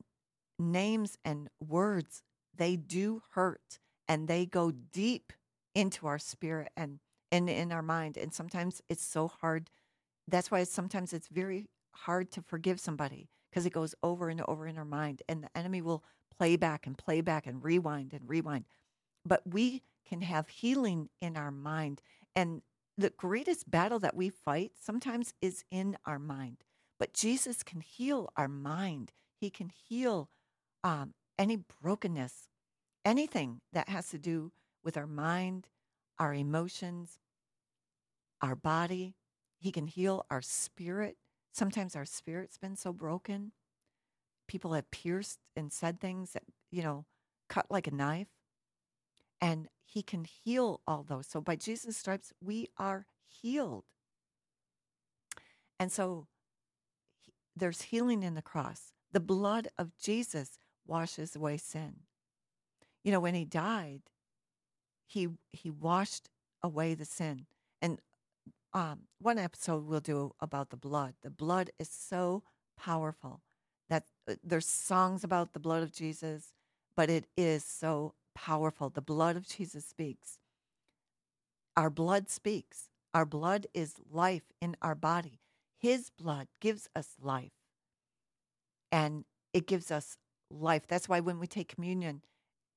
[0.59, 2.23] names and words,
[2.55, 5.33] they do hurt and they go deep
[5.75, 7.01] into our spirit and,
[7.31, 8.17] and in our mind.
[8.17, 9.71] And sometimes it's so hard.
[10.29, 14.67] That's why sometimes it's very hard to forgive somebody because it goes over and over
[14.67, 15.23] in our mind.
[15.29, 16.05] And the enemy will
[16.37, 18.65] play back and play back and rewind and rewind.
[19.25, 22.03] But we can have healing in our mind.
[22.37, 22.63] And
[22.99, 26.59] the greatest battle that we fight sometimes is in our mind.
[26.99, 30.31] But Jesus can heal our mind, He can heal
[30.85, 32.49] um, any brokenness,
[33.05, 34.53] anything that has to do
[34.85, 35.69] with our mind,
[36.19, 37.19] our emotions,
[38.43, 39.15] our body.
[39.59, 41.17] He can heal our spirit.
[41.53, 43.53] Sometimes our spirit's been so broken.
[44.49, 47.07] People have pierced and said things that, you know,
[47.49, 48.29] cut like a knife.
[49.41, 51.27] and he can heal all those.
[51.27, 53.85] So by Jesus' stripes, we are healed.
[55.81, 56.29] And so
[57.19, 58.93] he- there's healing in the cross.
[59.11, 62.05] The blood of Jesus washes away sin.
[63.03, 64.03] You know, when he died,
[65.07, 66.29] he he washed
[66.63, 67.47] away the sin.
[67.83, 67.99] And
[68.73, 71.15] um, one episode we'll do about the blood.
[71.23, 72.45] The blood is so
[72.77, 73.41] powerful
[73.89, 76.53] that uh, there's songs about the blood of Jesus,
[76.95, 78.91] but it is so powerful.
[78.91, 80.39] The blood of Jesus speaks.
[81.77, 82.89] Our blood speaks.
[83.15, 85.41] Our blood is life in our body.
[85.79, 87.53] His blood gives us life.
[88.93, 90.17] And it gives us
[90.51, 90.87] life.
[90.87, 92.23] That's why when we take communion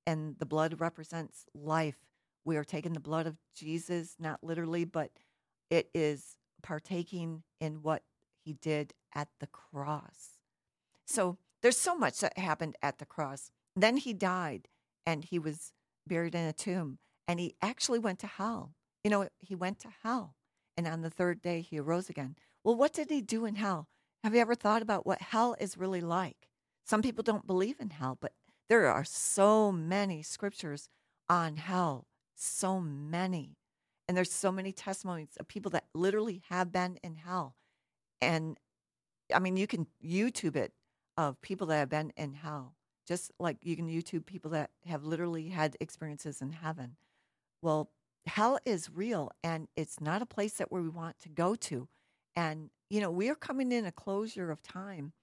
[0.05, 1.97] and the blood represents life,
[2.45, 5.11] we are taking the blood of Jesus, not literally, but
[5.69, 8.03] it is partaking in what
[8.43, 10.39] he did at the cross.
[11.05, 13.51] So there's so much that happened at the cross.
[13.75, 14.67] Then he died
[15.05, 15.71] and he was
[16.07, 18.73] buried in a tomb and he actually went to hell.
[19.03, 20.35] You know, he went to hell.
[20.75, 22.35] And on the third day, he arose again.
[22.63, 23.87] Well, what did he do in hell?
[24.23, 26.47] Have you ever thought about what hell is really like?
[26.85, 28.33] Some people don't believe in hell, but
[28.69, 30.89] there are so many scriptures
[31.29, 33.57] on hell, so many.
[34.07, 37.55] And there's so many testimonies of people that literally have been in hell.
[38.21, 38.57] And
[39.33, 40.73] I mean, you can YouTube it
[41.17, 42.75] of people that have been in hell,
[43.07, 46.95] just like you can YouTube people that have literally had experiences in heaven.
[47.61, 47.89] Well,
[48.25, 51.87] hell is real and it's not a place that we want to go to.
[52.35, 55.13] And, you know, we are coming in a closure of time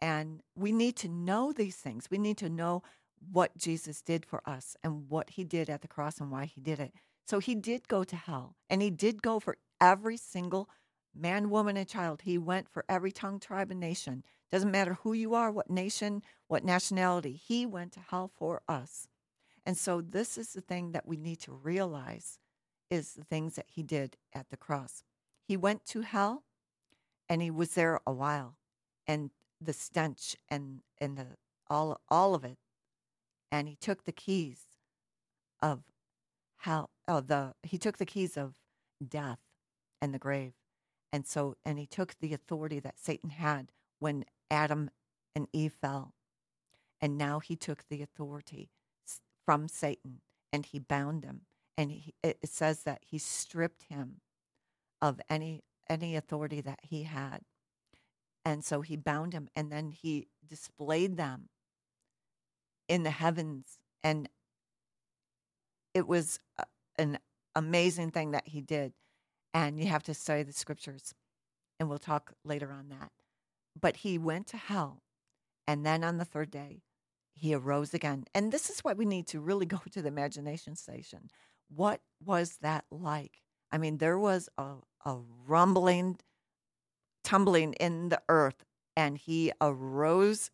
[0.00, 2.08] and we need to know these things.
[2.10, 2.82] We need to know
[3.30, 6.60] what Jesus did for us and what he did at the cross and why he
[6.60, 6.92] did it.
[7.26, 10.68] So he did go to hell and he did go for every single
[11.14, 12.22] man, woman, and child.
[12.22, 14.24] He went for every tongue, tribe, and nation.
[14.52, 17.32] Doesn't matter who you are, what nation, what nationality.
[17.32, 19.08] He went to hell for us.
[19.64, 22.38] And so this is the thing that we need to realize
[22.90, 25.04] is the things that he did at the cross.
[25.42, 26.44] He went to hell
[27.28, 28.56] and he was there a while
[29.06, 31.26] and the stench and and the
[31.70, 32.58] all all of it
[33.50, 34.60] and he took the keys
[35.60, 35.84] of
[36.58, 38.54] hell oh the he took the keys of
[39.06, 39.38] death
[40.00, 40.52] and the grave
[41.12, 44.90] and so and he took the authority that Satan had when Adam
[45.34, 46.14] and Eve fell
[47.00, 48.70] and now he took the authority
[49.44, 50.20] from Satan
[50.52, 51.42] and he bound him
[51.76, 54.20] and he, it says that he stripped him
[55.00, 57.40] of any any authority that he had.
[58.44, 61.48] And so he bound him and then he displayed them
[62.88, 63.78] in the heavens.
[64.02, 64.28] And
[65.92, 66.40] it was
[66.98, 67.18] an
[67.54, 68.92] amazing thing that he did.
[69.52, 71.14] And you have to study the scriptures
[71.78, 73.10] and we'll talk later on that
[73.80, 75.02] but he went to hell
[75.66, 76.82] and then on the third day
[77.34, 78.24] he arose again.
[78.34, 81.30] And this is what we need to really go to the imagination station.
[81.68, 83.42] What was that like?
[83.70, 86.18] I mean there was a, a rumbling
[87.24, 88.64] tumbling in the earth
[88.96, 90.50] and he arose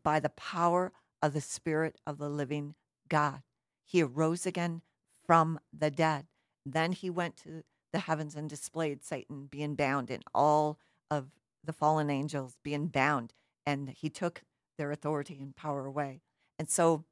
[0.00, 2.74] by the power of the spirit of the living
[3.08, 3.42] god.
[3.84, 4.82] He arose again
[5.26, 6.26] from the dead.
[6.64, 10.78] Then he went to the heavens and displayed satan being bound in all
[11.10, 11.30] of
[11.68, 13.32] the fallen angels being bound
[13.64, 14.42] and he took
[14.76, 16.22] their authority and power away
[16.58, 17.04] and so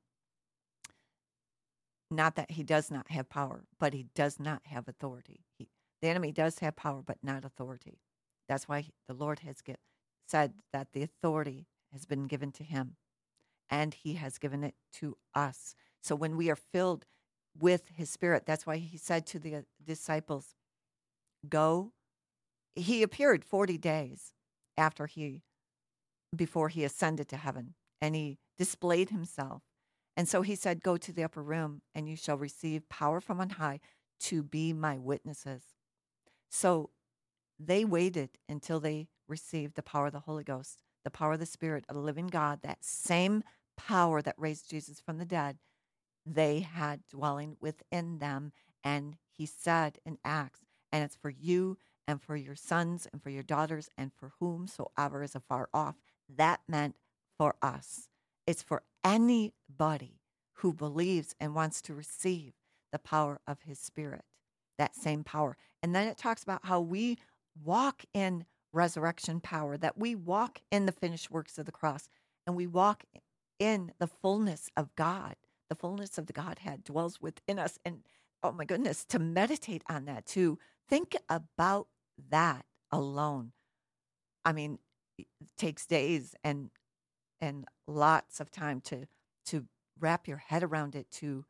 [2.10, 5.68] not that he does not have power but he does not have authority he,
[6.02, 8.00] the enemy does have power but not authority
[8.48, 9.80] that's why the Lord has get,
[10.26, 12.96] said that the authority has been given to him
[13.70, 15.74] and he has given it to us.
[16.02, 17.04] So when we are filled
[17.58, 20.54] with his spirit, that's why he said to the uh, disciples,
[21.48, 21.92] Go.
[22.74, 24.34] He appeared 40 days
[24.76, 25.42] after he,
[26.34, 29.62] before he ascended to heaven, and he displayed himself.
[30.16, 33.40] And so he said, Go to the upper room, and you shall receive power from
[33.40, 33.80] on high
[34.20, 35.62] to be my witnesses.
[36.48, 36.90] So
[37.58, 41.46] they waited until they received the power of the Holy Ghost, the power of the
[41.46, 43.42] Spirit of the living God, that same
[43.76, 45.58] power that raised Jesus from the dead,
[46.24, 48.52] they had dwelling within them.
[48.82, 50.60] And he said in Acts,
[50.92, 55.22] and it's for you and for your sons and for your daughters and for whomsoever
[55.22, 55.96] is afar off.
[56.34, 56.96] That meant
[57.38, 58.08] for us.
[58.46, 60.20] It's for anybody
[60.54, 62.52] who believes and wants to receive
[62.92, 64.24] the power of his spirit,
[64.78, 65.56] that same power.
[65.82, 67.18] And then it talks about how we
[67.62, 72.08] walk in resurrection power, that we walk in the finished works of the cross,
[72.46, 73.04] and we walk
[73.58, 75.36] in the fullness of God.
[75.68, 77.78] The fullness of the Godhead dwells within us.
[77.84, 78.02] And
[78.42, 81.88] oh my goodness, to meditate on that, to think about
[82.30, 83.52] that alone.
[84.44, 84.78] I mean,
[85.18, 86.70] it takes days and
[87.40, 89.06] and lots of time to
[89.46, 89.66] to
[89.98, 91.44] wrap your head around it, to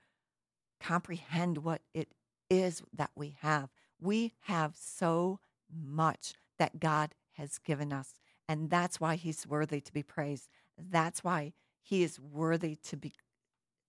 [0.80, 2.08] comprehend what it
[2.50, 3.70] is that we have.
[4.00, 5.40] We have so
[5.72, 8.14] much that God has given us.
[8.48, 10.48] And that's why he's worthy to be praised.
[10.78, 11.52] That's why
[11.82, 13.12] he is worthy to be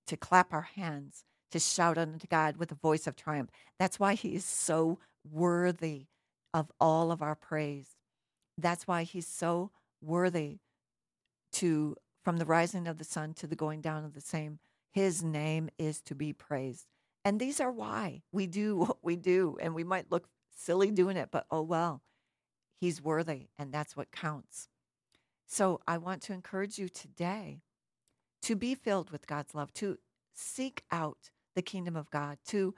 [0.08, 3.50] to clap our hands, to shout unto God with a voice of triumph.
[3.78, 5.00] That's why he is so
[5.30, 6.08] worthy
[6.58, 7.96] of all of our praise.
[8.58, 9.70] That's why he's so
[10.02, 10.58] worthy
[11.54, 14.58] to from the rising of the sun to the going down of the same.
[14.92, 16.88] His name is to be praised.
[17.24, 19.56] And these are why we do what we do.
[19.62, 20.28] And we might look
[20.58, 22.02] silly doing it, but oh well,
[22.80, 24.68] he's worthy, and that's what counts.
[25.46, 27.62] So I want to encourage you today
[28.42, 30.00] to be filled with God's love, to
[30.34, 32.74] seek out the kingdom of God, to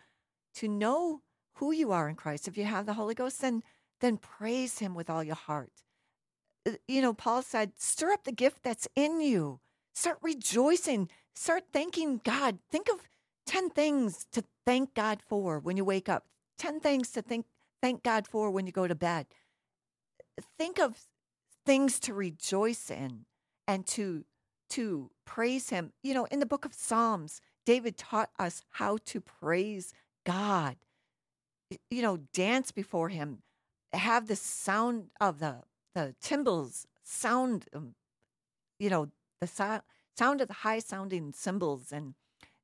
[0.56, 1.22] to know
[1.60, 2.48] who you are in Christ.
[2.48, 3.64] If you have the Holy Ghost, then
[4.00, 5.84] then praise him with all your heart.
[6.66, 9.60] Uh, you know, Paul said, stir up the gift that's in you.
[9.94, 11.10] Start rejoicing.
[11.36, 12.60] Start thanking God.
[12.72, 13.02] Think of
[13.46, 16.28] 10 things to thank God for when you wake up.
[16.60, 17.46] 10 things to think
[17.82, 19.26] thank God for when you go to bed.
[20.58, 21.08] Think of
[21.66, 23.26] things to rejoice in
[23.68, 24.24] and to
[24.70, 25.92] to praise him.
[26.04, 29.94] You know, in the book of Psalms, David taught us how to praise
[30.26, 30.78] God.
[31.90, 33.44] You know, dance before him,
[33.94, 35.64] have the sound of the
[35.96, 37.96] the cymbals sound um,
[38.80, 39.10] you know,
[39.42, 39.82] the so-
[40.18, 42.16] sound of the high sounding cymbals and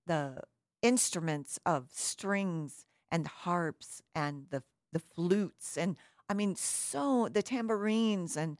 [0.07, 0.41] the
[0.81, 5.97] instruments of strings and harps and the the flutes and
[6.29, 8.57] I mean so the tambourines and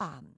[0.00, 0.36] um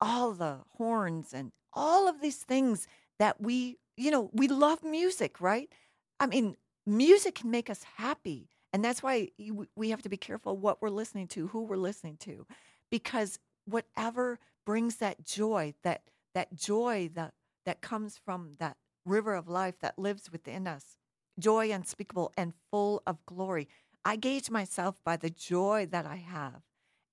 [0.00, 2.86] all the horns and all of these things
[3.18, 5.70] that we you know we love music right?
[6.18, 6.56] I mean
[6.86, 9.28] music can make us happy and that's why
[9.74, 12.46] we have to be careful what we're listening to who we're listening to
[12.90, 16.02] because whatever brings that joy that
[16.34, 17.34] that joy that
[17.66, 20.96] that comes from that river of life that lives within us
[21.40, 23.68] joy unspeakable and full of glory.
[24.04, 26.62] I gauge myself by the joy that I have.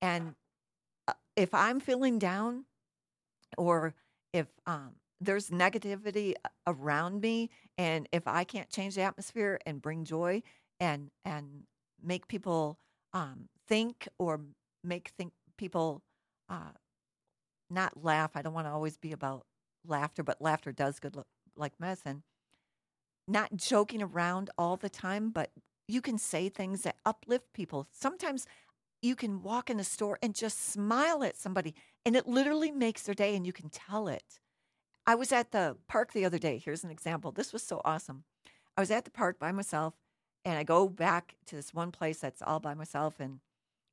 [0.01, 0.35] And
[1.07, 2.65] uh, if I'm feeling down
[3.57, 3.95] or
[4.33, 6.33] if um, there's negativity
[6.65, 10.43] around me and if I can't change the atmosphere and bring joy
[10.79, 11.63] and and
[12.03, 12.77] make people
[13.13, 14.41] um, think or
[14.83, 16.03] make think people
[16.49, 16.71] uh,
[17.69, 18.31] not laugh.
[18.35, 19.45] I don't want to always be about
[19.85, 21.17] laughter, but laughter does good
[21.55, 22.23] like medicine
[23.27, 25.51] not joking around all the time, but
[25.87, 27.87] you can say things that uplift people.
[27.91, 28.45] Sometimes
[29.01, 33.03] you can walk in a store and just smile at somebody, and it literally makes
[33.03, 34.39] their day, and you can tell it.
[35.07, 36.61] I was at the park the other day.
[36.63, 37.31] Here's an example.
[37.31, 38.25] This was so awesome.
[38.75, 39.93] I was at the park by myself,
[40.43, 43.39] and I go back to this one place that's all by myself, and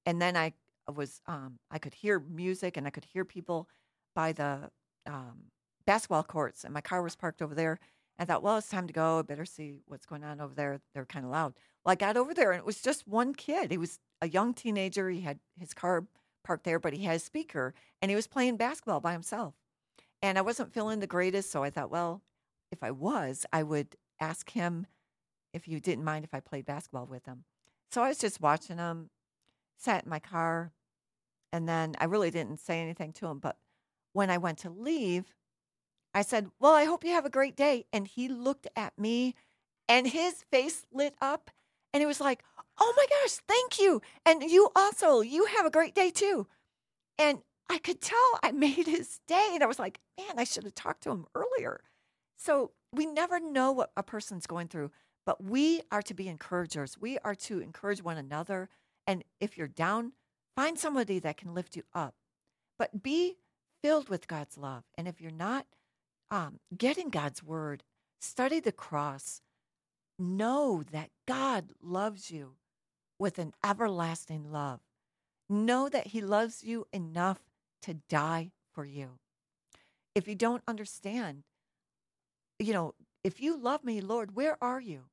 [0.05, 0.55] and then I
[0.93, 3.69] was um, I could hear music and I could hear people
[4.15, 4.71] by the
[5.07, 5.45] um,
[5.87, 7.79] basketball courts, and my car was parked over there.
[8.19, 9.21] I thought, well, it's time to go.
[9.21, 10.81] I better see what's going on over there.
[10.95, 11.55] They're kind of loud.
[11.85, 13.73] Well, I got over there and it was just one kid.
[13.73, 15.11] He was a young teenager.
[15.11, 16.07] He had his car
[16.45, 19.55] parked there, but he had a speaker and he was playing basketball by himself.
[20.25, 21.51] And I wasn't feeling the greatest.
[21.51, 22.23] So I thought, well,
[22.73, 24.87] if I was, I would ask him
[25.53, 27.45] if you didn't mind if I played basketball with him.
[27.93, 29.11] So I was just watching him,
[29.77, 30.73] sat in my car,
[31.53, 33.39] and then I really didn't say anything to him.
[33.39, 33.59] But
[34.15, 35.35] when I went to leave,
[36.15, 37.85] I said, Well, I hope you have a great day.
[37.93, 39.35] And he looked at me
[39.91, 41.51] and his face lit up
[41.93, 42.43] and he was like,
[42.79, 44.01] Oh my gosh, thank you.
[44.25, 46.47] And you also, you have a great day too.
[47.19, 49.51] And I could tell I made his day.
[49.53, 51.81] And I was like, Man, I should have talked to him earlier.
[52.37, 54.91] So we never know what a person's going through,
[55.27, 56.99] but we are to be encouragers.
[56.99, 58.69] We are to encourage one another.
[59.07, 60.13] And if you're down,
[60.57, 62.15] find somebody that can lift you up.
[62.79, 63.37] But be
[63.83, 64.85] filled with God's love.
[64.97, 65.67] And if you're not,
[66.31, 66.59] um,
[67.11, 67.83] God's word,
[68.21, 69.43] study the cross,
[70.19, 72.57] know that God loves you
[73.19, 74.81] with an everlasting love.
[75.49, 77.41] Know that He loves you enough
[77.85, 79.19] to die for you.
[80.15, 81.45] If you don't understand,
[82.59, 85.05] you know, if you love me, Lord, where are you?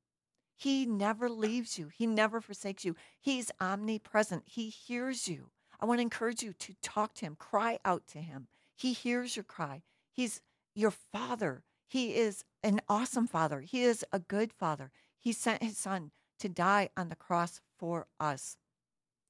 [0.55, 2.95] He never leaves you, He never forsakes you.
[3.19, 5.49] He's omnipresent, He hears you.
[5.79, 8.47] I want to encourage you to talk to Him, cry out to Him.
[8.75, 9.83] He hears your cry.
[10.11, 10.41] He's
[10.75, 11.63] your father.
[11.87, 13.61] He is an awesome father.
[13.61, 14.91] He is a good father.
[15.19, 18.57] He sent his son to die on the cross for us.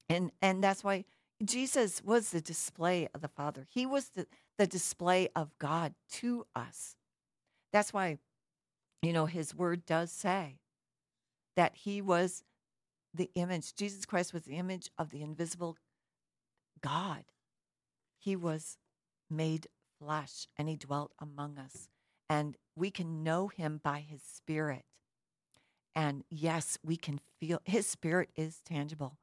[0.07, 1.05] And and that's why
[1.43, 3.65] Jesus was the display of the Father.
[3.69, 4.27] He was the,
[4.57, 6.95] the display of God to us.
[7.73, 8.19] That's why,
[9.01, 10.59] you know, his word does say
[11.55, 12.43] that he was
[13.13, 15.77] the image, Jesus Christ was the image of the invisible
[16.81, 17.25] God.
[18.19, 18.77] He was
[19.29, 19.67] made
[19.99, 21.89] flesh and he dwelt among us.
[22.29, 24.85] And we can know him by his spirit.
[25.93, 29.17] And yes, we can feel his spirit is tangible.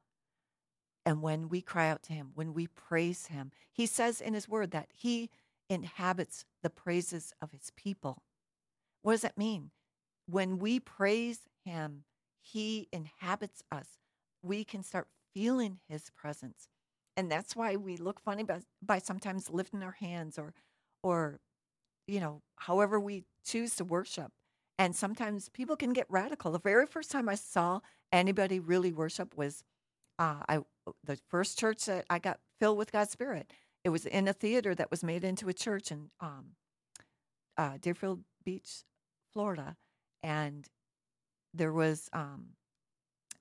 [1.09, 4.47] And when we cry out to him, when we praise him, he says in his
[4.47, 5.31] word that he
[5.67, 8.21] inhabits the praises of his people.
[9.01, 9.71] What does that mean?
[10.27, 12.03] When we praise him,
[12.39, 13.97] he inhabits us.
[14.43, 16.67] We can start feeling his presence.
[17.17, 20.53] And that's why we look funny by, by sometimes lifting our hands or
[21.01, 21.39] or
[22.05, 24.31] you know, however we choose to worship.
[24.77, 26.51] And sometimes people can get radical.
[26.51, 27.79] The very first time I saw
[28.11, 29.63] anybody really worship was
[30.19, 30.59] uh, I
[31.03, 33.51] the first church that I got filled with God's Spirit.
[33.83, 36.55] It was in a theater that was made into a church in um,
[37.57, 38.83] uh, Deerfield Beach,
[39.31, 39.75] Florida,
[40.23, 40.67] and
[41.53, 42.47] there was um,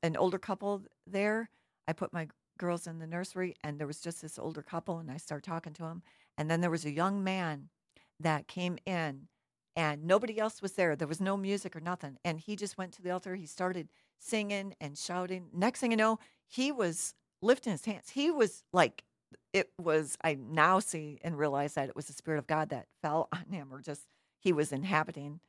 [0.03, 1.51] an older couple there.
[1.86, 2.28] I put my
[2.59, 5.72] girls in the nursery, and there was just this older couple, and I started talking
[5.74, 6.03] to them.
[6.36, 7.68] And then there was a young man
[8.20, 9.28] that came in,
[9.76, 10.96] and nobody else was there.
[10.96, 12.18] There was no music or nothing.
[12.24, 13.36] And he just went to the altar.
[13.36, 13.88] He started
[14.18, 15.46] singing and shouting.
[15.53, 16.18] Next thing you know,
[16.49, 18.11] he was lifting his hands.
[18.11, 19.05] He was like,
[19.53, 22.86] it was, I now see and realize that it was the Spirit of God that
[23.03, 24.03] fell on him, or just
[24.39, 25.41] he was inhabiting.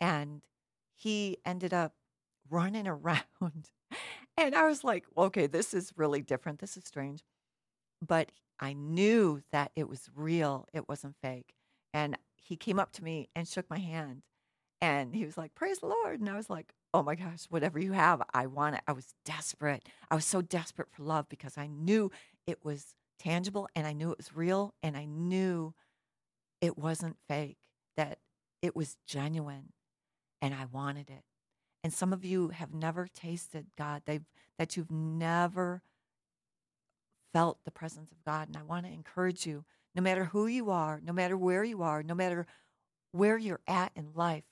[0.00, 0.42] And
[0.96, 1.94] he ended up
[2.50, 3.70] running around.
[4.36, 6.60] And I was like, okay, this is really different.
[6.60, 7.22] This is strange.
[8.06, 8.30] But
[8.60, 11.54] I knew that it was real, it wasn't fake.
[11.92, 14.22] And he came up to me and shook my hand.
[14.80, 16.20] And he was like, Praise the Lord.
[16.20, 18.82] And I was like, Oh my gosh, whatever you have, I want it.
[18.86, 19.86] I was desperate.
[20.10, 22.10] I was so desperate for love because I knew
[22.46, 25.74] it was tangible and I knew it was real and I knew
[26.60, 27.58] it wasn't fake,
[27.96, 28.18] that
[28.62, 29.72] it was genuine
[30.40, 31.24] and I wanted it.
[31.84, 34.24] And some of you have never tasted God, they've,
[34.58, 35.82] that you've never
[37.32, 38.48] felt the presence of God.
[38.48, 39.64] And I want to encourage you
[39.94, 42.46] no matter who you are, no matter where you are, no matter
[43.12, 44.44] where you're at in life,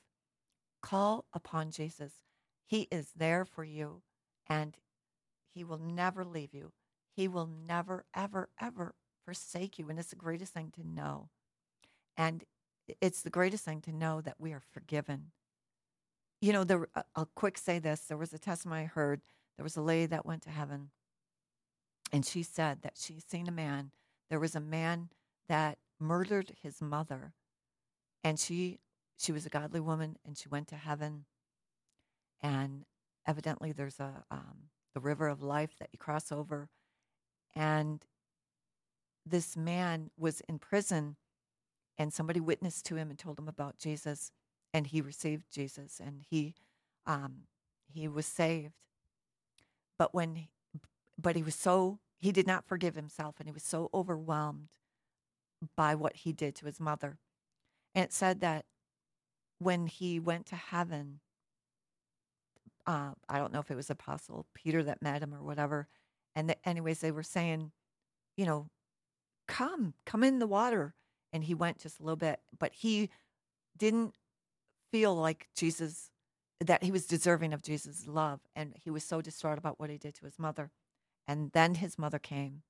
[0.83, 2.13] call upon Jesus.
[2.67, 4.03] He is there for you
[4.49, 4.77] and
[5.55, 6.73] he will never leave you.
[7.15, 8.95] He will never, ever, ever
[9.25, 9.89] forsake you.
[9.89, 11.31] And it's the greatest thing to know.
[12.17, 12.45] And
[13.01, 15.33] it's the greatest thing to know that we are forgiven.
[16.41, 18.01] You know, there, uh, I'll quick say this.
[18.01, 19.23] There was a testimony I heard.
[19.57, 20.91] There was a lady that went to heaven,
[22.13, 23.91] and she said that she seen a man.
[24.29, 25.09] There was a man
[25.49, 27.33] that murdered his mother
[28.23, 28.79] and she
[29.17, 31.25] she was a godly woman and she went to heaven
[32.43, 32.85] and
[33.27, 36.69] evidently there's a um, the river of life that you cross over
[37.55, 38.05] and
[39.25, 41.17] this man was in prison
[41.99, 44.31] and somebody witnessed to him and told him about jesus
[44.73, 46.55] and he received jesus and he
[47.07, 47.43] um,
[47.93, 48.75] he was saved
[49.99, 50.49] but when
[51.19, 54.69] but he was so he did not forgive himself and he was so overwhelmed
[55.77, 57.19] by what he did to his mother.
[57.95, 58.65] And it said that
[59.59, 61.21] when he went to heaven,
[62.87, 65.89] uh, I don't know if it was Apostle Peter that met him or whatever.
[66.35, 67.73] And the, anyways, they were saying,
[68.37, 68.69] you know,
[69.49, 70.95] come, come in the water.
[71.33, 73.11] And he went just a little bit, but he
[73.77, 74.15] didn't
[74.93, 76.11] feel like Jesus,
[76.61, 78.41] that he was deserving of Jesus' love.
[78.55, 80.71] And he was so distraught about what he did to his mother.
[81.27, 82.63] And then his mother came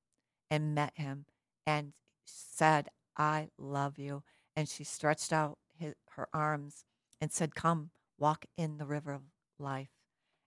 [0.50, 1.26] and met him
[1.66, 1.92] and
[2.24, 4.22] said, I love you.
[4.56, 6.84] And she stretched out his, her arms
[7.20, 9.22] and said, Come, walk in the river of
[9.58, 9.95] life.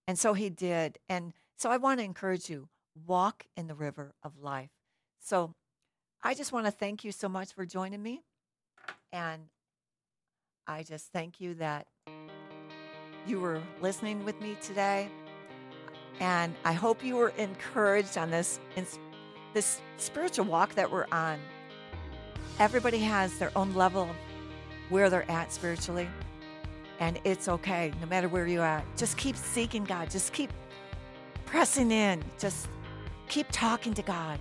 [0.10, 0.98] And so he did.
[1.08, 2.68] And so I want to encourage you
[3.06, 4.72] walk in the river of life.
[5.20, 5.54] So
[6.24, 8.24] I just want to thank you so much for joining me.
[9.14, 9.44] And
[10.66, 11.86] I just thank you that
[13.28, 15.10] you were listening with me today.
[16.20, 18.60] And I hope you were encouraged on this,
[19.54, 21.38] this spiritual walk that we're on
[22.58, 24.10] everybody has their own level
[24.90, 26.10] where they're at spiritually.
[27.00, 28.86] And it's okay, no matter where you're at.
[28.98, 30.10] Just keep seeking God.
[30.10, 30.52] Just keep
[31.46, 32.24] pressing in.
[32.38, 32.68] Just
[33.30, 34.40] keep talking to God.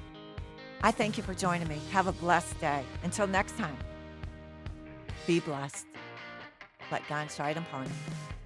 [0.83, 1.81] I thank you for joining me.
[1.91, 2.85] Have a blessed day.
[3.03, 3.77] Until next time,
[5.27, 5.87] be blessed.
[6.91, 8.38] Let God shine upon you.